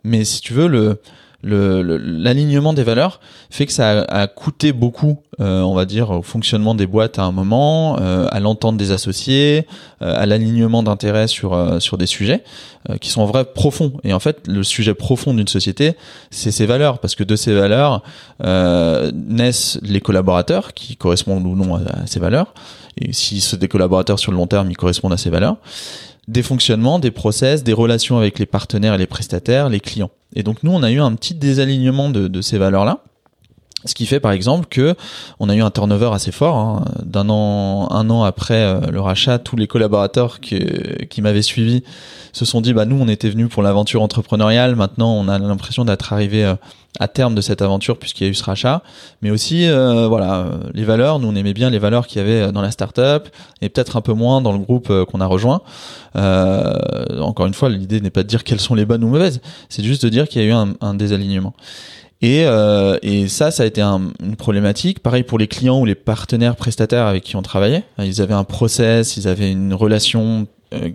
[0.04, 1.00] Mais si tu veux, le,
[1.42, 6.10] l'alignement le, des valeurs fait que ça a, a coûté beaucoup, euh, on va dire,
[6.10, 9.66] au fonctionnement des boîtes à un moment, euh, à l'entente des associés,
[10.02, 12.44] euh, à l'alignement d'intérêts sur euh, sur des sujets
[12.88, 13.92] euh, qui sont en vrai profonds.
[14.04, 15.96] Et en fait, le sujet profond d'une société,
[16.30, 18.02] c'est ses valeurs, parce que de ces valeurs
[18.44, 22.52] euh, naissent les collaborateurs qui correspondent ou non à, à ces valeurs.
[22.98, 25.56] Et si des collaborateurs sur le long terme, ils correspondent à ces valeurs
[26.30, 30.10] des fonctionnements, des process, des relations avec les partenaires et les prestataires, les clients.
[30.36, 33.02] Et donc nous, on a eu un petit désalignement de, de ces valeurs-là.
[33.86, 34.94] Ce qui fait par exemple que
[35.38, 36.56] on a eu un turnover assez fort.
[36.56, 36.84] Hein.
[37.02, 41.82] D'un an, un an après euh, le rachat, tous les collaborateurs qui m'avaient suivi
[42.32, 44.76] se sont dit bah nous on était venus pour l'aventure entrepreneuriale.
[44.76, 46.54] Maintenant on a l'impression d'être arrivé euh,
[46.98, 48.82] à terme de cette aventure puisqu'il y a eu ce rachat.
[49.22, 51.18] Mais aussi euh, voilà les valeurs.
[51.18, 53.28] Nous on aimait bien les valeurs qu'il y avait dans la startup
[53.60, 55.62] et peut-être un peu moins dans le groupe euh, qu'on a rejoint.
[56.16, 56.74] Euh,
[57.20, 59.40] encore une fois l'idée n'est pas de dire quelles sont les bonnes ou mauvaises.
[59.68, 61.54] C'est juste de dire qu'il y a eu un, un désalignement.
[62.22, 65.00] Et, euh, et ça, ça a été un, une problématique.
[65.00, 67.84] Pareil pour les clients ou les partenaires prestataires avec qui on travaillait.
[67.98, 70.90] Ils avaient un process, ils avaient une relation, euh,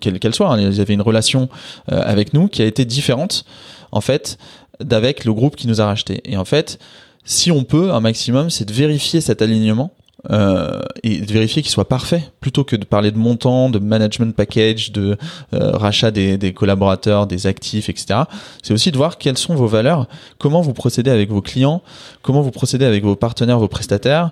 [0.00, 1.48] quelle qu'elle soit, hein, ils avaient une relation
[1.92, 3.44] euh, avec nous qui a été différente,
[3.92, 4.38] en fait,
[4.80, 6.20] d'avec le groupe qui nous a racheté.
[6.24, 6.80] Et en fait,
[7.24, 9.92] si on peut, un maximum, c'est de vérifier cet alignement
[10.30, 14.34] euh, et de vérifier qu'il soit parfait plutôt que de parler de montant, de management
[14.34, 15.16] package, de
[15.54, 18.20] euh, rachat des, des, collaborateurs, des actifs, etc.
[18.62, 20.06] C'est aussi de voir quelles sont vos valeurs,
[20.38, 21.82] comment vous procédez avec vos clients,
[22.22, 24.30] comment vous procédez avec vos partenaires, vos prestataires.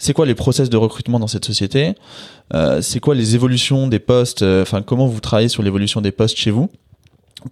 [0.00, 1.94] C'est quoi les process de recrutement dans cette société
[2.54, 6.10] euh, C'est quoi les évolutions des postes euh, Enfin, comment vous travaillez sur l'évolution des
[6.10, 6.70] postes chez vous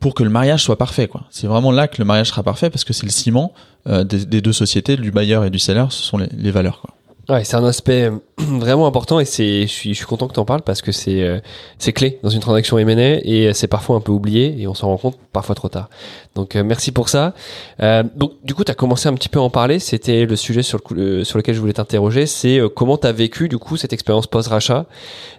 [0.01, 1.25] pour que le mariage soit parfait quoi.
[1.31, 3.53] C'est vraiment là que le mariage sera parfait parce que c'est le ciment
[3.87, 6.81] euh, des, des, deux sociétés, du bailleur et du seller, ce sont les, les valeurs
[6.81, 6.98] quoi.
[7.29, 8.11] Ouais, c'est un aspect
[8.59, 10.93] vraiment important et c'est, je suis, je suis content que tu en parles parce que
[10.93, 11.41] c'est, euh,
[11.79, 14.89] c'est clé dans une transaction M&A et c'est parfois un peu oublié et on s'en
[14.89, 15.89] rend compte parfois trop tard.
[16.35, 17.35] Donc euh, merci pour ça.
[17.83, 19.79] Euh, donc du coup, tu as commencé un petit peu à en parler.
[19.79, 22.27] C'était le sujet sur, le, sur lequel je voulais t'interroger.
[22.27, 24.87] C'est comment tu as vécu du coup cette expérience post-rachat.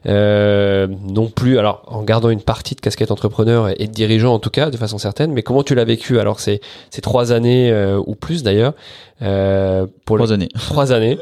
[0.05, 4.49] non plus, alors en gardant une partie de casquette entrepreneur et de dirigeant en tout
[4.49, 6.59] cas, de façon certaine, mais comment tu l'as vécu Alors c'est,
[6.89, 7.73] c'est trois années
[8.05, 8.73] ou plus d'ailleurs.
[10.05, 10.49] pour trois années.
[10.53, 11.17] Trois années.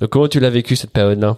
[0.00, 1.36] Donc, comment tu l'as vécu cette période-là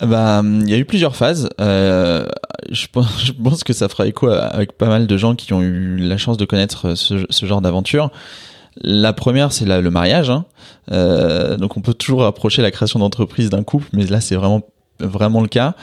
[0.00, 1.48] bah, il y a eu plusieurs phases.
[1.60, 2.24] Euh,
[2.70, 6.16] je, pense, que ça fera écho avec pas mal de gens qui ont eu la
[6.16, 8.10] chance de connaître ce, ce genre d'aventure.
[8.80, 10.30] La première, c'est le mariage.
[10.30, 10.44] Hein.
[10.92, 14.62] Euh, donc, on peut toujours approcher la création d'entreprise d'un couple, mais là, c'est vraiment
[15.00, 15.74] vraiment le cas.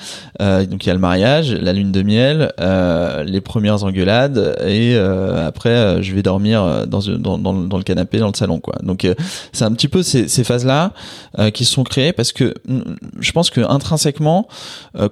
[0.42, 4.56] Euh, donc il y a le mariage, la lune de miel, euh, les premières engueulades
[4.66, 8.36] et euh, après euh, je vais dormir dans, dans, dans, dans, le canapé dans le
[8.36, 8.76] salon quoi.
[8.84, 9.16] Donc euh,
[9.54, 10.92] c'est un petit peu ces, ces phases là
[11.40, 12.82] euh, qui se sont créées parce que mm,
[13.20, 14.48] je pense que intrinsèquement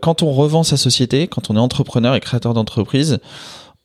[0.01, 3.19] quand on revend sa société, quand on est entrepreneur et créateur d'entreprise,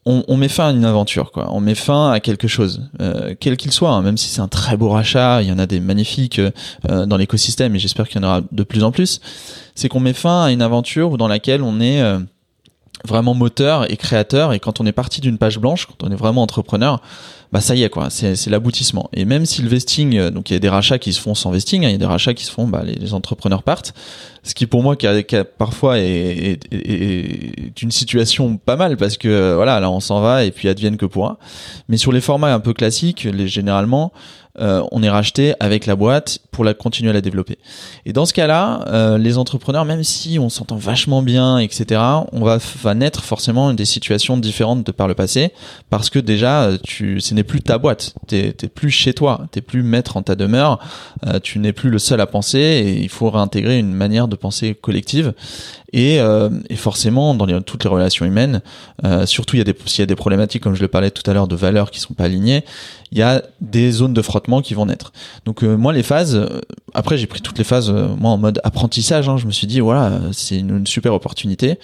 [0.08, 1.48] on, met fin à une aventure, quoi.
[1.52, 3.90] On met fin à quelque chose, euh, quel qu'il soit.
[3.90, 7.06] Hein, même si c'est un très beau rachat, il y en a des magnifiques euh,
[7.06, 9.20] dans l'écosystème, et j'espère qu'il y en aura de plus en plus.
[9.74, 12.18] C'est qu'on met fin à une aventure dans laquelle on est euh,
[13.04, 14.52] vraiment moteur et créateur.
[14.52, 17.00] Et quand on est parti d'une page blanche, quand on est vraiment entrepreneur,
[17.50, 19.08] bah ça y est quoi, c'est l'aboutissement.
[19.14, 21.34] Et même si le vesting, euh, donc il y a des rachats qui se font
[21.34, 23.94] sans vesting, hein, il y a des rachats qui se font, bah les, entrepreneurs partent.
[24.42, 28.76] Ce qui pour moi qui, a, qui a parfois est, est, est, une situation pas
[28.76, 31.38] mal parce que voilà là on s'en va et puis advienne que pourra.
[31.88, 34.12] Mais sur les formats un peu classiques, les généralement
[34.60, 37.58] euh, on est racheté avec la boîte pour la continuer à la développer.
[38.06, 42.00] Et dans ce cas-là, euh, les entrepreneurs, même si on s'entend vachement bien, etc.,
[42.32, 45.52] on va, va naître forcément des situations différentes de par le passé,
[45.90, 49.60] parce que déjà, tu, ce n'est plus ta boîte, t'es, t'es plus chez toi, t'es
[49.60, 50.78] plus maître en ta demeure,
[51.26, 54.36] euh, tu n'es plus le seul à penser, et il faut réintégrer une manière de
[54.36, 55.34] penser collective.
[55.92, 58.60] Et, euh, et forcément, dans les, toutes les relations humaines,
[59.04, 61.56] euh, surtout s'il y a des problématiques, comme je le parlais tout à l'heure, de
[61.56, 62.64] valeurs qui sont pas alignées,
[63.10, 65.12] il y a des zones de frottement qui vont naître.
[65.44, 66.60] Donc euh, moi, les phases, euh,
[66.94, 69.28] après j'ai pris toutes les phases, euh, moi en mode apprentissage.
[69.28, 71.78] Hein, je me suis dit voilà, c'est une, super opportunité.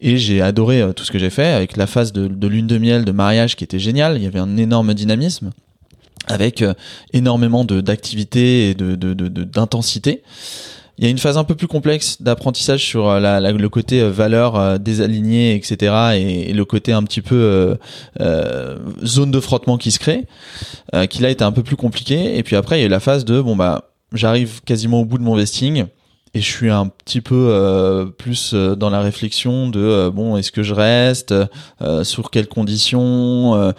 [0.00, 2.78] Et j'ai adoré tout ce que j'ai fait avec la phase de, de lune de
[2.78, 4.16] miel, de mariage qui était géniale.
[4.16, 5.50] Il y avait un énorme dynamisme
[6.26, 6.64] avec
[7.12, 10.10] énormément de d'activité et de d'intensité.
[10.10, 10.24] De, de,
[10.98, 14.00] il y a une phase un peu plus complexe d'apprentissage sur euh, la, le côté
[14.00, 15.92] euh, valeur euh, désalignées, etc.
[16.14, 17.76] Et, le côté un petit peu
[18.20, 20.24] euh, zone de frottement qui se crée,
[21.10, 22.38] qui là était un peu plus compliqué.
[22.38, 25.04] Et puis après, il y a eu la phase de bon bah j'arrive quasiment au
[25.04, 25.86] bout de mon vesting
[26.34, 30.36] et je suis un petit peu euh, plus euh, dans la réflexion de euh, bon
[30.36, 31.32] est-ce que je reste
[32.02, 33.72] sur quelles conditions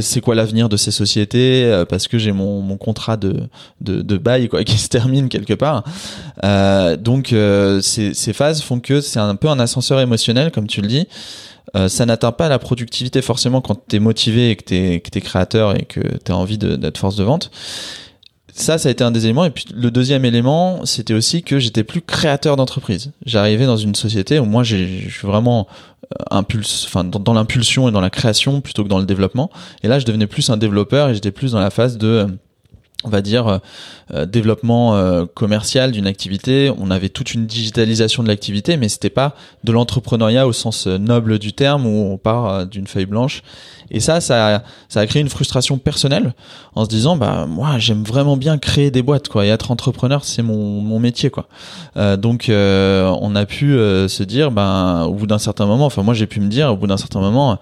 [0.00, 3.48] c'est quoi l'avenir de ces sociétés parce que j'ai mon, mon contrat de,
[3.80, 5.84] de, de bail quoi qui se termine quelque part.
[7.00, 7.34] Donc
[7.82, 11.08] ces, ces phases font que c'est un peu un ascenseur émotionnel comme tu le dis.
[11.88, 15.20] Ça n'atteint pas la productivité forcément quand tu es motivé et que tu que es
[15.20, 17.50] créateur et que tu as envie d'être force de vente
[18.54, 19.44] ça, ça a été un des éléments.
[19.44, 23.12] Et puis le deuxième élément, c'était aussi que j'étais plus créateur d'entreprise.
[23.24, 25.66] J'arrivais dans une société où moi, je suis vraiment
[26.04, 29.50] euh, impulse, enfin dans, l'impulsion et dans la création plutôt que dans le développement.
[29.82, 32.26] Et là, je devenais plus un développeur et j'étais plus dans la phase de
[33.04, 33.58] on va dire euh,
[34.12, 36.72] euh, développement euh, commercial d'une activité.
[36.78, 41.38] On avait toute une digitalisation de l'activité, mais c'était pas de l'entrepreneuriat au sens noble
[41.38, 43.42] du terme où on part d'une feuille blanche.
[43.90, 46.34] Et ça, ça, a, ça a créé une frustration personnelle
[46.74, 49.46] en se disant, bah moi j'aime vraiment bien créer des boîtes quoi.
[49.46, 51.46] Et être entrepreneur, c'est mon, mon métier quoi.
[52.16, 56.26] donc on a pu se dire, ben au bout d'un certain moment, enfin moi j'ai
[56.26, 57.58] pu me dire au bout d'un certain moment,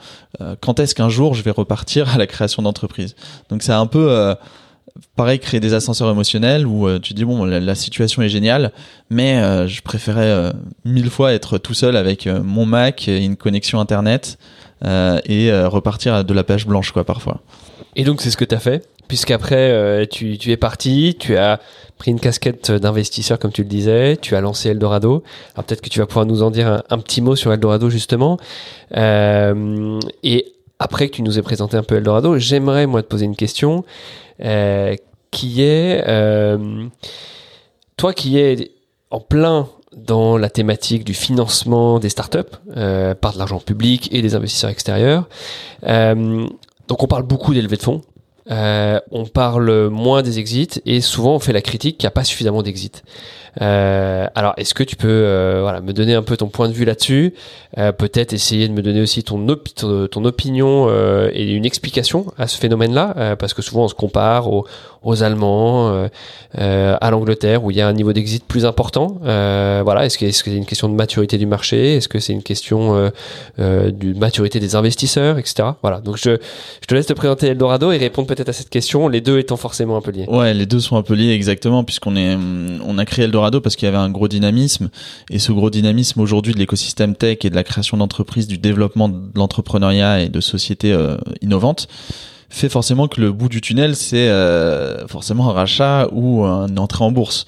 [0.60, 3.14] quand est-ce qu'un jour je vais repartir à la création d'entreprise?
[3.48, 4.34] Donc c'est un peu
[5.14, 8.72] pareil créer des ascenseurs émotionnels où euh, tu dis bon la, situation est géniale
[9.10, 10.52] mais euh, je préférais euh,
[10.84, 14.38] mille fois être tout seul avec mon Mac et une connexion internet
[14.84, 17.40] et repartir de la page blanche quoi parfois.
[17.94, 21.60] Et donc c'est ce que tu as fait puisqu'après tu, tu es parti tu as
[21.96, 25.24] pris une casquette d'investisseur comme tu le disais tu as lancé Eldorado.
[25.54, 28.38] Alors peut-être que tu vas pouvoir nous en dire un, petit mot sur Eldorado justement.
[28.94, 33.36] Et après que tu nous aies présenté un peu Eldorado j'aimerais moi te poser une
[33.36, 33.84] question
[34.42, 34.94] euh,
[35.30, 36.86] qui est euh,
[37.96, 38.70] toi qui es
[39.10, 42.38] en plein dans la thématique du financement des startups
[42.76, 45.28] euh, par de l'argent public et des investisseurs extérieurs.
[45.82, 48.02] Donc on parle beaucoup des levées de fonds
[48.48, 52.24] on parle moins des exits et souvent on fait la critique qu'il n'y a pas
[52.24, 53.02] suffisamment d'exits.
[53.62, 56.74] Euh, alors, est-ce que tu peux euh, voilà, me donner un peu ton point de
[56.74, 57.34] vue là-dessus
[57.78, 60.88] euh, Peut-être essayer de me donner aussi ton, ton, opinion
[61.32, 64.66] et une explication à ce phénomène-là, parce que souvent on se compare aux,
[65.02, 66.08] aux Allemands,
[66.54, 69.18] à l'Angleterre, où il y a un niveau d'exit plus important.
[69.22, 71.96] voilà, est-ce que c'est une question de maturité du marché?
[71.96, 73.10] Est-ce que c'est une question
[73.58, 75.68] de maturité des investisseurs, etc.
[75.82, 76.38] Voilà, donc je,
[76.80, 79.56] je te laisse te présenter Eldorado et répondre peut-être à cette question, les deux étant
[79.56, 80.26] forcément un peu liés.
[80.28, 83.86] Ouais, les deux sont un peu liés exactement, puisqu'on on a créé Eldorado parce qu'il
[83.86, 84.90] y avait un gros dynamisme.
[85.30, 89.08] Et ce gros dynamisme aujourd'hui de l'écosystème tech et de la création d'entreprises, du développement
[89.08, 91.88] de l'entrepreneuriat et de sociétés euh, innovantes
[92.48, 97.04] fait forcément que le bout du tunnel, c'est euh, forcément un rachat ou une entrée
[97.04, 97.46] en bourse.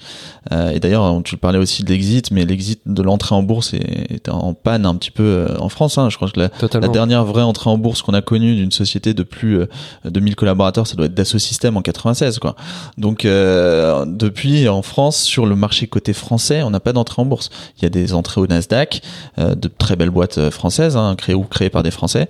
[0.51, 4.29] Euh, et d'ailleurs, tu parlais aussi de l'exit, mais l'exit de l'entrée en bourse est,
[4.29, 5.97] en panne un petit peu euh, en France.
[5.97, 6.09] Hein.
[6.09, 9.13] Je crois que la, la, dernière vraie entrée en bourse qu'on a connue d'une société
[9.13, 9.65] de plus
[10.05, 12.39] de 1000 collaborateurs, ça doit être Dassault Systèmes en 96.
[12.39, 12.55] Quoi.
[12.97, 17.49] Donc depuis, en France, sur le marché côté français, on n'a pas d'entrée en bourse.
[17.77, 19.01] Il y a des entrées au Nasdaq,
[19.37, 22.29] de très belles boîtes françaises, hein, créées ou créées par des Français.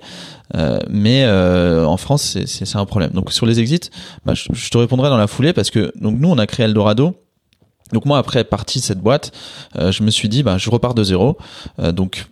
[0.56, 3.10] Euh, mais euh, en France, c'est un problème.
[3.12, 3.90] Donc sur les exits,
[4.24, 7.14] bah, je, te répondrai dans la foulée parce que donc nous on a créé Eldorado
[7.92, 9.32] donc moi après partie de cette boîte,
[9.76, 11.36] euh, je me suis dit bah je repars de zéro.
[11.92, 12.26] Donc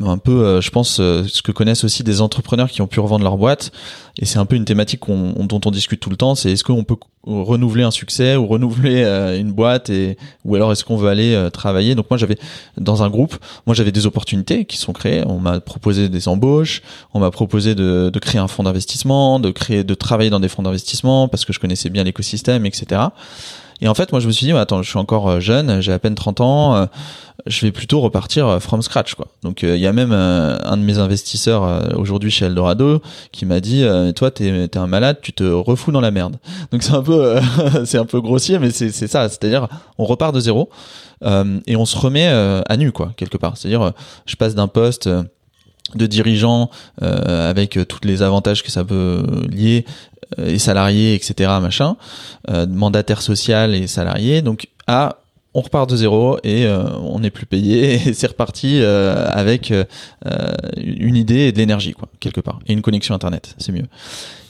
[0.00, 3.24] un peu euh, je pense ce que connaissent aussi des entrepreneurs qui ont pu revendre
[3.24, 3.70] leur boîte
[4.18, 6.84] et c'est un peu une thématique dont on discute tout le temps, c'est est-ce qu'on
[6.84, 9.04] peut renouveler un succès ou renouveler
[9.38, 11.94] une boîte et ou alors est-ce qu'on veut aller travailler?
[11.94, 12.38] Donc moi j'avais
[12.78, 16.80] dans un groupe, moi j'avais des opportunités qui sont créées, on m'a proposé des embauches,
[17.12, 20.48] on m'a proposé de, de créer un fonds d'investissement, de créer de travailler dans des
[20.48, 23.02] fonds d'investissement parce que je connaissais bien l'écosystème etc.
[23.80, 25.92] Et en fait, moi, je me suis dit, attends, je suis encore euh, jeune, j'ai
[25.92, 26.86] à peine 30 ans, euh,
[27.46, 29.26] je vais plutôt repartir euh, from scratch, quoi.
[29.42, 33.84] Donc, il y a même un de mes investisseurs aujourd'hui chez Eldorado qui m'a dit,
[34.14, 36.36] toi, t'es es un malade, tu te refous dans la merde.
[36.72, 37.38] Donc, c'est un peu,
[37.84, 39.28] c'est un peu grossier, mais c'est ça.
[39.28, 40.70] C'est-à-dire, on repart de zéro
[41.24, 43.56] et on se remet à nu, quoi, quelque part.
[43.56, 43.92] C'est-à-dire,
[44.26, 45.08] je passe d'un poste
[45.94, 46.70] de dirigeant
[47.02, 51.96] euh, avec tous les avantages que ça peut lier euh, et salariés etc machin
[52.50, 55.18] euh, mandataire social et salarié donc à
[55.54, 59.72] on repart de zéro et euh, on n'est plus payé et c'est reparti euh, avec
[60.76, 63.86] une idée et de l'énergie quoi quelque part et une connexion internet c'est mieux.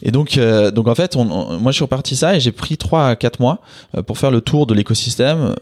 [0.02, 0.38] Et donc
[0.74, 1.24] donc en fait on,
[1.58, 3.60] moi je suis reparti ça et j'ai pris 3 à 4 mois
[4.06, 5.54] pour faire le tour de l'écosystème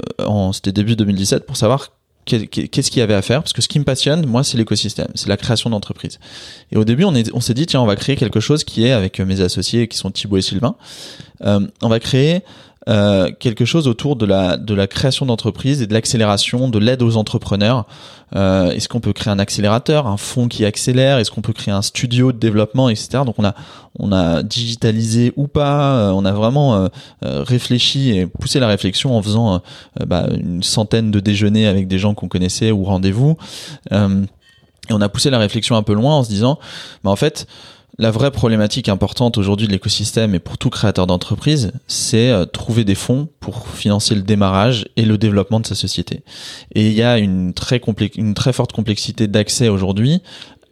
[0.52, 1.90] c'était début 2017 pour savoir
[2.24, 3.42] qu'est-ce qu'il y avait à faire?
[3.42, 6.18] Parce que ce qui me passionne moi c'est l'écosystème c'est la création d'entreprises
[6.72, 8.84] et au début on est on s'est dit tiens on va créer quelque chose qui
[8.86, 10.76] est avec mes associés qui sont Thibaut et Sylvain.
[11.42, 12.42] Euh, on va créer
[12.88, 17.02] euh, quelque chose autour de la de la création d'entreprises et de l'accélération de l'aide
[17.02, 17.86] aux entrepreneurs.
[18.36, 21.18] Euh, est-ce qu'on peut créer un accélérateur un fonds qui accélère?
[21.18, 23.54] Est-ce qu'on peut créer un studio de développement etc donc on a
[23.98, 26.88] on a digitalisé ou pas euh, on a vraiment euh,
[27.22, 29.62] réfléchi et poussé la réflexion en faisant
[30.06, 33.36] bah, une centaine de déjeuners avec des gens qu'on connaissait ou rendez-vous.
[33.90, 36.58] Et on a poussé la réflexion un peu loin en se disant
[37.02, 37.46] bah en fait
[37.98, 42.84] la vraie problématique importante aujourd'hui de l'écosystème et pour tout créateur d'entreprise, c'est euh, trouver
[42.84, 46.22] des fonds pour financer le démarrage et le développement de sa société.
[46.74, 47.80] Et il y a une très,
[48.52, 50.22] forte complexité d'accès aujourd'hui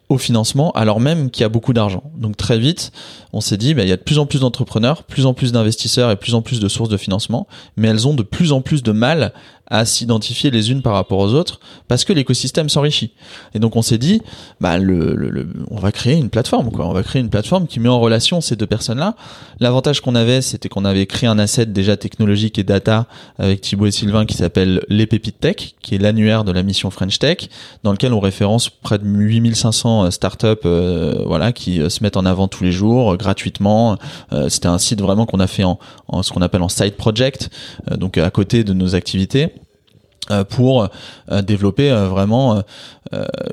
[0.08, 2.02] au financement alors même qu'il y a beaucoup d'argent.
[2.16, 2.92] Donc très vite,
[3.32, 5.52] on s'est dit, bah, il y a de plus en plus d'entrepreneurs, plus en plus
[5.52, 8.60] d'investisseurs et plus en plus de sources de financement, mais elles ont de plus en
[8.60, 9.32] plus de mal
[9.68, 13.12] à s'identifier les unes par rapport aux autres parce que l'écosystème s'enrichit.
[13.54, 14.20] Et donc on s'est dit,
[14.60, 16.86] bah le, le, on va créer une plateforme quoi.
[16.86, 19.14] On va créer une plateforme qui met en relation ces deux personnes-là.
[19.60, 23.06] L'avantage qu'on avait, c'était qu'on avait créé un asset déjà technologique et data
[23.38, 26.90] avec Thibaut et Sylvain qui s'appelle les pépites tech, qui est l'annuaire de la mission
[26.90, 27.48] French Tech,
[27.82, 32.16] dans lequel on référence près de 8500 euh, startups, euh, voilà, qui euh, se mettent
[32.16, 33.96] en avant tous les jours gratuitement.
[34.48, 37.50] c'était un site vraiment qu'on a fait en, en ce qu'on appelle en side project,
[37.96, 39.52] donc à côté de nos activités.
[40.30, 40.88] Euh, pour
[41.32, 42.62] euh, développer euh, vraiment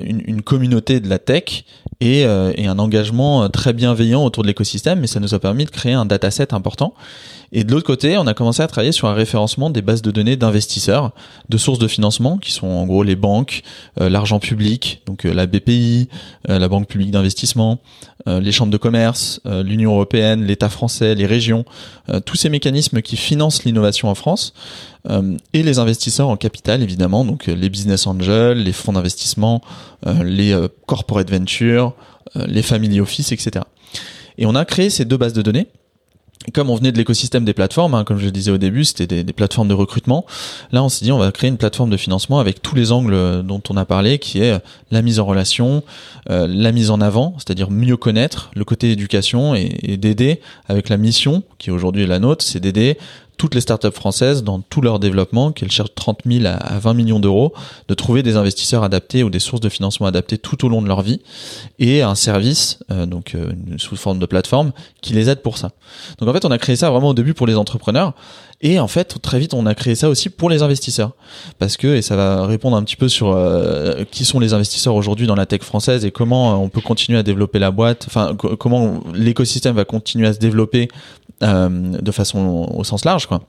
[0.02, 1.64] une, communauté de la tech
[2.00, 5.70] et, et, un engagement très bienveillant autour de l'écosystème, mais ça nous a permis de
[5.70, 6.94] créer un dataset important.
[7.52, 10.10] Et de l'autre côté, on a commencé à travailler sur un référencement des bases de
[10.10, 11.12] données d'investisseurs,
[11.48, 13.62] de sources de financement, qui sont en gros les banques,
[13.96, 16.08] l'argent public, donc la BPI,
[16.46, 17.80] la Banque publique d'investissement,
[18.26, 21.64] les chambres de commerce, l'Union européenne, l'État français, les régions,
[22.24, 24.54] tous ces mécanismes qui financent l'innovation en France.
[25.08, 29.62] Euh, et les investisseurs en capital évidemment, donc euh, les business angels, les fonds d'investissement,
[30.06, 31.94] euh, les corporate ventures,
[32.34, 33.64] les family office, etc.
[34.38, 35.66] Et on a créé ces deux bases de données
[36.52, 39.06] comme on venait de l'écosystème des plateformes, hein, comme je le disais au début, c'était
[39.06, 40.26] des, plateformes de recrutement.
[40.72, 43.42] Là, on s'est dit, on va créer une plateforme de financement avec tous les angles
[43.42, 44.60] dont on a parlé, qui est
[44.90, 45.82] la mise en relation,
[46.30, 50.88] euh, la mise en avant, c'est-à-dire mieux connaître le côté éducation et, et d'aider avec
[50.88, 52.98] la mission qui aujourd'hui est la nôtre, c'est d'aider
[53.40, 57.20] toutes les startups françaises dans tout leur développement, qu'elles cherchent 30 000 à 20 millions
[57.20, 57.54] d'euros,
[57.88, 60.88] de trouver des investisseurs adaptés ou des sources de financement adaptées tout au long de
[60.88, 61.22] leur vie
[61.78, 65.70] et un service, euh, donc euh, sous forme de plateforme, qui les aide pour ça.
[66.18, 68.12] Donc en fait, on a créé ça vraiment au début pour les entrepreneurs
[68.62, 71.12] et en fait, très vite, on a créé ça aussi pour les investisseurs.
[71.58, 74.94] Parce que, et ça va répondre un petit peu sur euh, qui sont les investisseurs
[74.94, 78.36] aujourd'hui dans la tech française et comment on peut continuer à développer la boîte, enfin,
[78.36, 83.40] comment l'écosystème va continuer à se développer euh, de façon au sens large, quoi.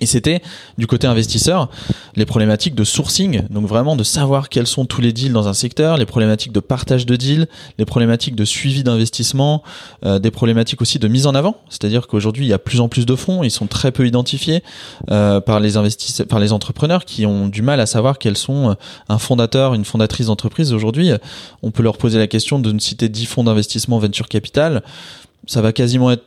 [0.00, 0.42] Et c'était
[0.76, 1.70] du côté investisseur
[2.16, 5.54] les problématiques de sourcing, donc vraiment de savoir quels sont tous les deals dans un
[5.54, 7.46] secteur, les problématiques de partage de deals,
[7.78, 9.62] les problématiques de suivi d'investissement,
[10.04, 11.56] euh, des problématiques aussi de mise en avant.
[11.70, 14.62] C'est-à-dire qu'aujourd'hui il y a plus en plus de fonds, ils sont très peu identifiés
[15.10, 18.70] euh, par les investisseurs, par les entrepreneurs qui ont du mal à savoir quels sont
[18.70, 18.74] euh,
[19.08, 20.72] un fondateur, une fondatrice d'entreprise.
[20.74, 21.10] Aujourd'hui,
[21.62, 24.82] on peut leur poser la question de ne citer 10 fonds d'investissement venture capital
[25.46, 26.24] ça va quasiment être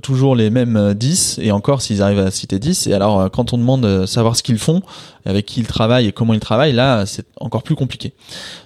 [0.00, 3.58] toujours les mêmes 10 et encore s'ils arrivent à citer 10 et alors quand on
[3.58, 4.82] demande de savoir ce qu'ils font
[5.26, 8.12] avec qui ils travaillent et comment ils travaillent, là, c'est encore plus compliqué.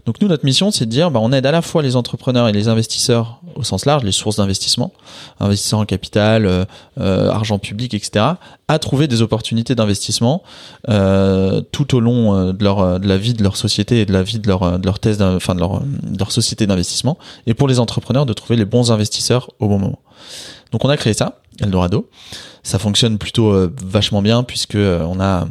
[0.06, 2.48] Donc nous, notre mission, c'est de dire, bah, on aide à la fois les entrepreneurs
[2.48, 4.92] et les investisseurs au sens large, les sources d'investissement,
[5.40, 6.64] investisseurs en capital, euh,
[7.00, 8.24] euh, argent public, etc.,
[8.68, 10.42] à trouver des opportunités d'investissement
[10.88, 14.22] euh, tout au long de leur de la vie de leur société et de la
[14.22, 17.66] vie de leur de leur thèse, enfin de leur, de leur société d'investissement, et pour
[17.66, 19.98] les entrepreneurs de trouver les bons investisseurs au bon moment.
[20.70, 22.08] Donc on a créé ça, Eldorado.
[22.62, 25.46] Ça fonctionne plutôt vachement bien puisque on a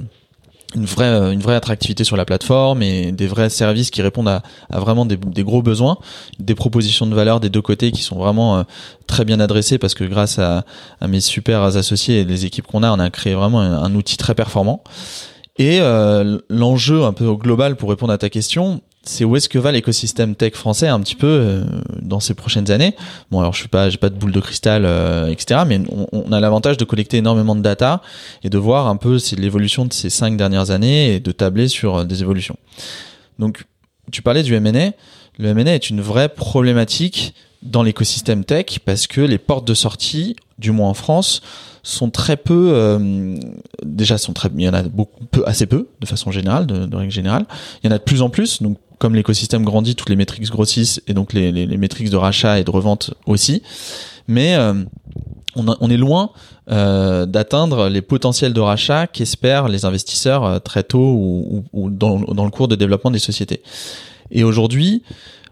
[0.75, 4.27] une vraie euh, une vraie attractivité sur la plateforme et des vrais services qui répondent
[4.27, 5.97] à, à vraiment des, des, gros besoins
[6.39, 8.63] des propositions de valeur des deux côtés qui sont vraiment euh,
[9.07, 10.65] très bien adressées parce que grâce à,
[10.99, 14.17] à, mes super associés et les équipes qu'on a on a créé vraiment un, outil
[14.17, 14.83] très performant.
[15.57, 19.59] Et euh, l'enjeu un peu global pour répondre à ta question c'est où est-ce que
[19.59, 21.63] va l'écosystème tech français un petit peu euh,
[22.01, 22.95] dans ces prochaines années?
[23.31, 25.61] Bon, alors je suis pas, j'ai pas de boule de cristal, euh, etc.
[25.67, 28.01] Mais on, on a l'avantage de collecter énormément de data
[28.43, 31.97] et de voir un peu l'évolution de ces cinq dernières années et de tabler sur
[31.97, 32.57] euh, des évolutions.
[33.39, 33.63] Donc,
[34.11, 34.91] tu parlais du M&A.
[35.39, 40.35] Le M&A est une vraie problématique dans l'écosystème tech parce que les portes de sortie,
[40.57, 41.41] du moins en France,
[41.87, 43.37] sont très peu euh,
[43.85, 47.11] déjà sont très il y en a beaucoup assez peu de façon générale de, règle
[47.11, 47.45] générale
[47.81, 50.49] il y en a de plus en plus donc comme l'écosystème grandit, toutes les métriques
[50.49, 53.61] grossissent et donc les, les, métriques de rachat et de revente aussi.
[54.27, 54.73] Mais euh,
[55.55, 56.31] on, est loin
[56.71, 62.21] euh, d'atteindre les potentiels de rachat qu'espèrent les investisseurs très tôt ou, ou, ou dans,
[62.21, 63.61] dans, le cours de développement des sociétés.
[64.31, 65.03] Et aujourd'hui,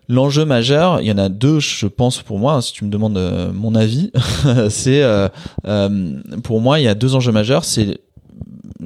[0.08, 3.18] l'enjeu majeur, il y en a deux, je pense pour moi, si tu me demandes
[3.18, 4.12] euh, mon avis,
[4.70, 5.30] c'est euh,
[5.66, 7.66] euh, pour moi, il y a deux enjeux majeurs.
[7.66, 8.00] C'est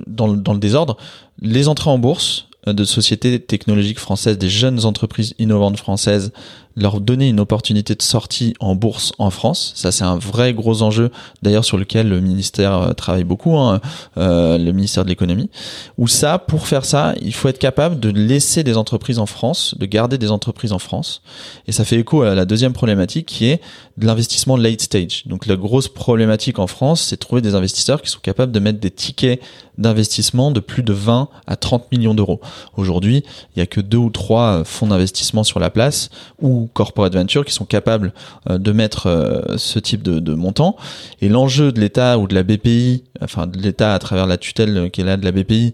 [0.07, 0.97] dans le désordre,
[1.41, 6.31] les entrées en bourse de sociétés technologiques françaises, des jeunes entreprises innovantes françaises,
[6.79, 9.73] leur donner une opportunité de sortie en bourse en France.
[9.75, 11.11] Ça, c'est un vrai gros enjeu,
[11.41, 13.81] d'ailleurs sur lequel le ministère euh, travaille beaucoup, hein,
[14.17, 15.49] euh, le ministère de l'économie.
[15.97, 19.75] Où ça, pour faire ça, il faut être capable de laisser des entreprises en France,
[19.77, 21.21] de garder des entreprises en France.
[21.67, 23.61] Et ça fait écho à la deuxième problématique qui est
[23.97, 25.23] de l'investissement late stage.
[25.25, 28.79] Donc la grosse problématique en France, c'est trouver des investisseurs qui sont capables de mettre
[28.79, 29.41] des tickets
[29.77, 32.39] d'investissement de plus de 20 à 30 millions d'euros.
[32.75, 33.23] Aujourd'hui,
[33.55, 36.09] il y a que deux ou trois fonds d'investissement sur la place
[36.41, 38.13] ou corporate venture qui sont capables
[38.49, 40.75] euh, de mettre euh, ce type de, montant.
[41.21, 44.89] Et l'enjeu de l'État ou de la BPI, enfin de l'État à travers la tutelle
[44.91, 45.73] qu'elle a de la BPI,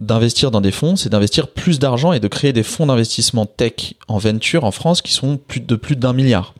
[0.00, 3.94] d'investir dans des fonds, c'est d'investir plus d'argent et de créer des fonds d'investissement tech
[4.06, 6.54] en venture en France qui sont de plus d'un milliard.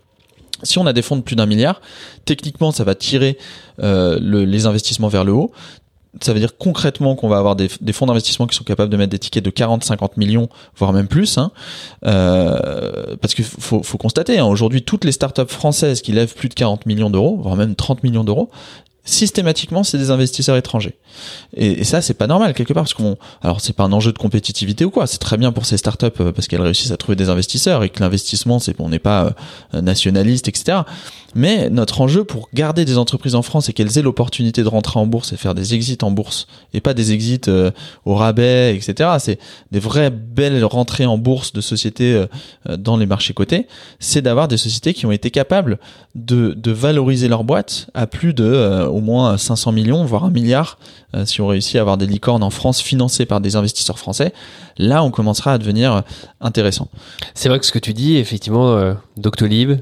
[0.64, 1.80] Si on a des fonds de plus d'un milliard,
[2.24, 3.38] techniquement, ça va tirer
[3.80, 5.52] euh, le, les investissements vers le haut
[6.20, 8.96] ça veut dire concrètement qu'on va avoir des, des fonds d'investissement qui sont capables de
[8.96, 11.38] mettre des tickets de 40-50 millions, voire même plus.
[11.38, 11.50] Hein.
[12.06, 16.48] Euh, parce qu'il faut, faut, constater, hein, aujourd'hui, toutes les startups françaises qui lèvent plus
[16.48, 18.50] de 40 millions d'euros, voire même 30 millions d'euros,
[19.08, 20.98] systématiquement, c'est des investisseurs étrangers.
[21.56, 24.12] Et, et ça, c'est pas normal quelque part, parce qu'on, alors c'est pas un enjeu
[24.12, 25.06] de compétitivité ou quoi.
[25.06, 27.88] C'est très bien pour ces startups euh, parce qu'elles réussissent à trouver des investisseurs et
[27.88, 29.34] que l'investissement, c'est qu'on n'est pas
[29.74, 30.80] euh, nationaliste, etc.
[31.34, 34.98] Mais notre enjeu pour garder des entreprises en France et qu'elles aient l'opportunité de rentrer
[34.98, 37.70] en bourse et faire des exits en bourse et pas des exits euh,
[38.04, 39.10] au rabais, etc.
[39.18, 39.38] C'est
[39.70, 42.14] des vraies belles rentrées en bourse de sociétés
[42.68, 43.66] euh, dans les marchés cotés.
[43.98, 45.78] C'est d'avoir des sociétés qui ont été capables
[46.26, 50.78] de, valoriser leur boîte à plus de euh, au moins 500 millions, voire un milliard,
[51.14, 54.32] euh, si on réussit à avoir des licornes en France financées par des investisseurs français.
[54.76, 56.00] Là, on commencera à devenir euh,
[56.40, 56.88] intéressant.
[57.34, 59.80] C'est vrai que ce que tu dis, effectivement, Doctolib,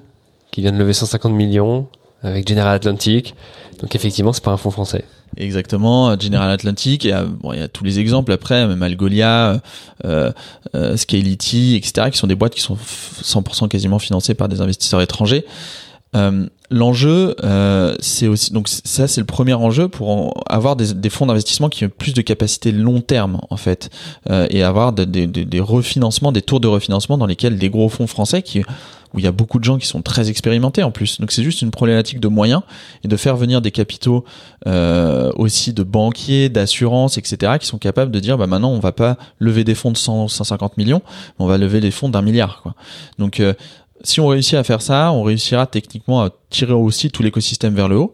[0.57, 1.87] qui vient de lever 150 millions,
[2.23, 3.35] avec General Atlantic.
[3.83, 5.05] Donc effectivement, c'est pas un fonds français.
[5.37, 9.61] Exactement, General Atlantic, et bon, il y a tous les exemples après, même Algolia,
[10.07, 10.33] euh,
[10.75, 12.79] euh, Scality, etc., qui sont des boîtes qui sont
[13.23, 15.45] 100% quasiment financées par des investisseurs étrangers.
[16.15, 21.27] Euh, L'enjeu, euh, c'est aussi donc ça c'est le premier enjeu pour avoir des, fonds
[21.27, 23.89] d'investissement qui ont plus de capacité long terme en fait
[24.31, 28.43] euh, et avoir des refinancements, des tours de refinancement dans lesquels des gros fonds français
[28.43, 28.65] qui
[29.17, 31.21] où il y a beaucoup de gens qui sont très expérimentés en plus.
[31.21, 32.62] Donc c'est juste une problématique de moyens
[33.03, 34.25] et de faire venir des capitaux
[34.67, 37.55] euh, aussi de banquiers, d'assurances, etc.
[37.59, 40.29] qui sont capables de dire bah maintenant on va pas lever des fonds de 100,
[40.29, 41.03] 150 millions,
[41.39, 42.61] on va lever des fonds d'un milliard.
[42.62, 42.75] Quoi.
[43.19, 43.55] Donc euh,
[44.03, 47.89] si on réussit à faire ça, on réussira techniquement à tirer aussi tout l'écosystème vers
[47.89, 48.12] le haut.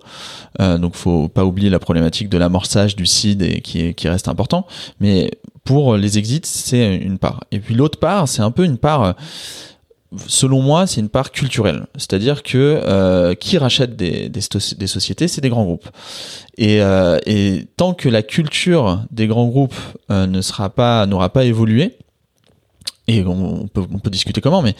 [0.60, 4.28] Euh, donc, faut pas oublier la problématique de l'amorçage du seed et qui, qui reste
[4.28, 4.66] important.
[5.00, 5.30] Mais
[5.64, 7.44] pour les exits, c'est une part.
[7.50, 9.14] Et puis l'autre part, c'est un peu une part.
[10.26, 14.30] Selon moi, c'est une part culturelle, c'est-à-dire que euh, qui rachète des,
[14.86, 15.88] sociétés, c'est des grands groupes.
[16.58, 19.74] Et, euh, et, tant que la culture des grands groupes
[20.10, 21.96] euh, ne sera pas, n'aura pas évolué,
[23.08, 24.74] et on peut discuter comment, mais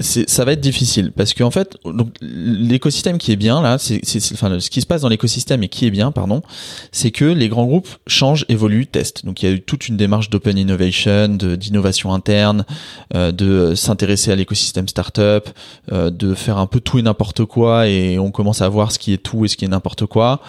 [0.00, 1.76] ça va être difficile parce qu'en fait,
[2.20, 4.00] l'écosystème qui est bien là, c'est,
[4.32, 6.42] enfin ce qui se passe dans l'écosystème et qui est bien, pardon,
[6.90, 9.24] c'est que les grands groupes changent, évoluent, testent.
[9.24, 12.64] Donc il y a eu toute une démarche d'open innovation, d'innovation interne,
[13.14, 15.48] euh, de s'intéresser à l'écosystème startup,
[15.92, 18.98] euh, de faire un peu tout et n'importe quoi et on commence à voir ce
[18.98, 20.40] qui est tout et ce qui est n'importe quoi,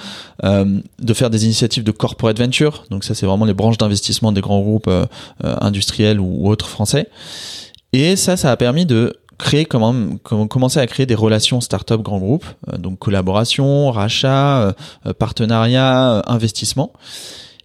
[0.44, 2.86] euh, de faire des initiatives de corporate venture.
[2.90, 5.06] Donc ça c'est vraiment les branches d'investissement des grands groupes euh,
[5.44, 7.10] euh, industriels ou, ou autres français.
[7.94, 12.20] Et ça, ça a permis de créer comment, commencer à créer des relations start-up grand
[12.20, 14.74] groupe, euh, donc collaboration, rachat, euh,
[15.06, 16.94] euh, partenariat, investissement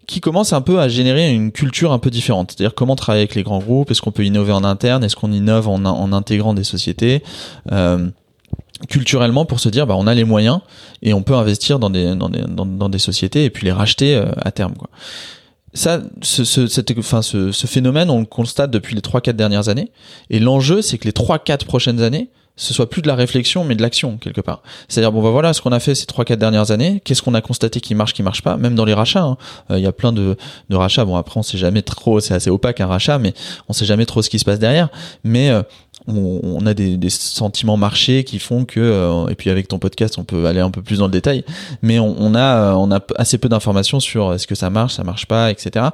[0.06, 2.52] qui commence un peu à générer une culture un peu différente.
[2.52, 5.32] C'est-à-dire comment travailler avec les grands groupes, est-ce qu'on peut innover en interne, est-ce qu'on
[5.32, 7.22] innove en, en, intégrant des sociétés
[7.72, 8.08] euh,
[8.88, 10.60] culturellement pour se dire bah on a les moyens
[11.02, 14.22] et on peut investir dans des dans des, dans, des sociétés et puis les racheter
[14.38, 14.88] à terme quoi
[15.74, 19.90] ça, ce, ce, enfin, ce, ce, phénomène, on le constate depuis les 3-4 dernières années.
[20.30, 23.76] Et l'enjeu, c'est que les 3-4 prochaines années, ce soit plus de la réflexion, mais
[23.76, 24.62] de l'action, quelque part.
[24.88, 27.40] C'est-à-dire, bon, bah voilà ce qu'on a fait ces 3-4 dernières années, qu'est-ce qu'on a
[27.40, 29.22] constaté qui marche, qui marche pas, même dans les rachats.
[29.22, 29.36] Hein.
[29.70, 30.36] Euh, il y a plein de,
[30.68, 31.04] de rachats.
[31.04, 33.32] Bon, après, on sait jamais trop, c'est assez opaque un rachat, mais
[33.68, 34.88] on sait jamais trop ce qui se passe derrière.
[35.22, 35.62] Mais euh,
[36.08, 40.24] on, a des, sentiments marchés qui font que euh, et puis avec ton podcast on
[40.24, 41.44] peut aller un peu plus dans le détail
[41.82, 45.26] mais on, a on a assez peu d'informations sur est-ce que ça marche ça marche
[45.26, 45.86] pas etc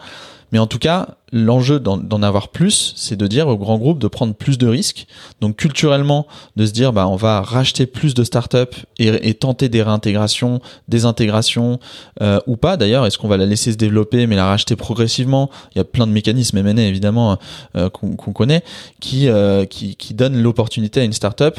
[0.55, 4.07] mais en tout cas, l'enjeu d'en avoir plus, c'est de dire aux grands groupes de
[4.07, 5.09] prendre plus de risques.
[5.41, 9.83] Donc culturellement, de se dire, bah, on va racheter plus de startups et, tenter des
[9.83, 11.81] réintégrations, des intégrations
[12.23, 12.77] euh, ou pas.
[12.77, 15.51] D'ailleurs, est-ce qu'on va la laisser se développer mais la racheter progressivement?
[15.75, 17.37] Il y a plein de mécanismes M&A évidemment
[17.75, 18.63] euh, qu'on connaît
[19.01, 21.59] qui, euh, qui qui donnent l'opportunité à une startup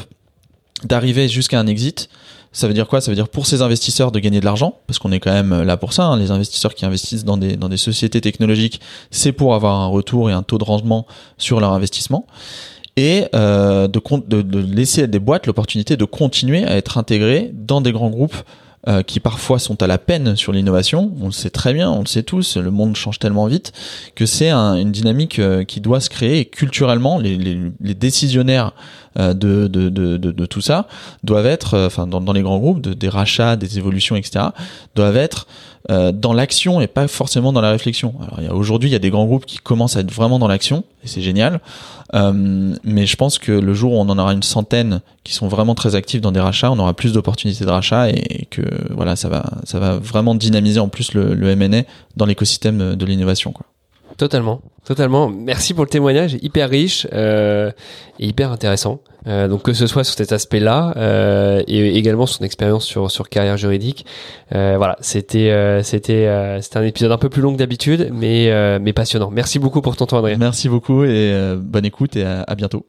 [0.84, 2.08] d'arriver jusqu'à un exit
[2.56, 3.02] ça veut dire quoi?
[3.02, 5.62] Ça veut dire pour ces investisseurs de gagner de l'argent, parce qu'on est quand même
[5.62, 6.06] là pour ça.
[6.06, 6.16] Hein.
[6.16, 8.80] les investisseurs qui investissent dans des, sociétés technologiques,
[9.10, 12.26] c'est pour avoir un retour et un taux de rendement sur leur investissement.
[12.96, 17.92] Et euh, de laisser à des boîtes l'opportunité de continuer à être intégrées dans des
[17.92, 18.36] grands groupes
[18.88, 21.12] euh, qui parfois sont à la peine sur l'innovation.
[21.20, 23.72] On le sait très bien, on le sait tous, le monde change tellement vite
[24.14, 28.74] que c'est un, une dynamique euh, qui doit se créer culturellement, les, décisionnaires
[29.18, 30.86] euh, de, tout ça
[31.24, 34.46] doivent être, enfin dans, dans les grands groupes, de, des rachats, des évolutions, etc.,
[34.94, 35.48] doivent être
[35.90, 38.14] euh, dans l'action et pas forcément dans la réflexion.
[38.20, 40.84] Alors aujourd'hui, il y a des grands groupes qui commencent à être vraiment dans l'action
[41.04, 41.60] et c'est génial.
[42.14, 45.48] Euh, mais je pense que le jour où on en aura une centaine qui sont
[45.48, 49.16] vraiment très actifs dans des rachats, on aura plus d'opportunités de rachat et que voilà,
[49.16, 51.82] ça va, ça va vraiment dynamiser en plus le, le M&A
[52.16, 53.54] dans l'écosystème de l'innovation.
[54.16, 55.28] Totalement, totalement.
[55.28, 57.70] Merci pour le témoignage, hyper riche euh,
[58.18, 59.00] et hyper intéressant.
[59.26, 63.28] Euh, donc que ce soit sur cet aspect-là euh, et également son expérience sur sur
[63.28, 64.06] carrière juridique.
[64.54, 68.10] Euh, voilà, c'était euh, c'était euh, c'était un épisode un peu plus long que d'habitude,
[68.12, 69.30] mais mais passionnant.
[69.30, 70.36] Merci beaucoup pour ton temps, André.
[70.36, 72.86] Merci beaucoup et bonne écoute et à, à bientôt.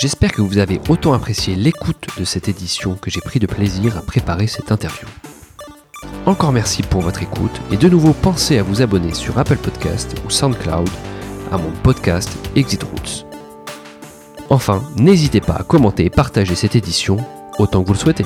[0.00, 3.98] J'espère que vous avez autant apprécié l'écoute de cette édition que j'ai pris de plaisir
[3.98, 5.06] à préparer cette interview.
[6.26, 10.14] Encore merci pour votre écoute et de nouveau pensez à vous abonner sur Apple Podcast
[10.26, 10.88] ou SoundCloud
[11.50, 13.26] à mon podcast Exit Roots.
[14.50, 17.16] Enfin, n'hésitez pas à commenter et partager cette édition
[17.58, 18.24] autant que vous le souhaitez.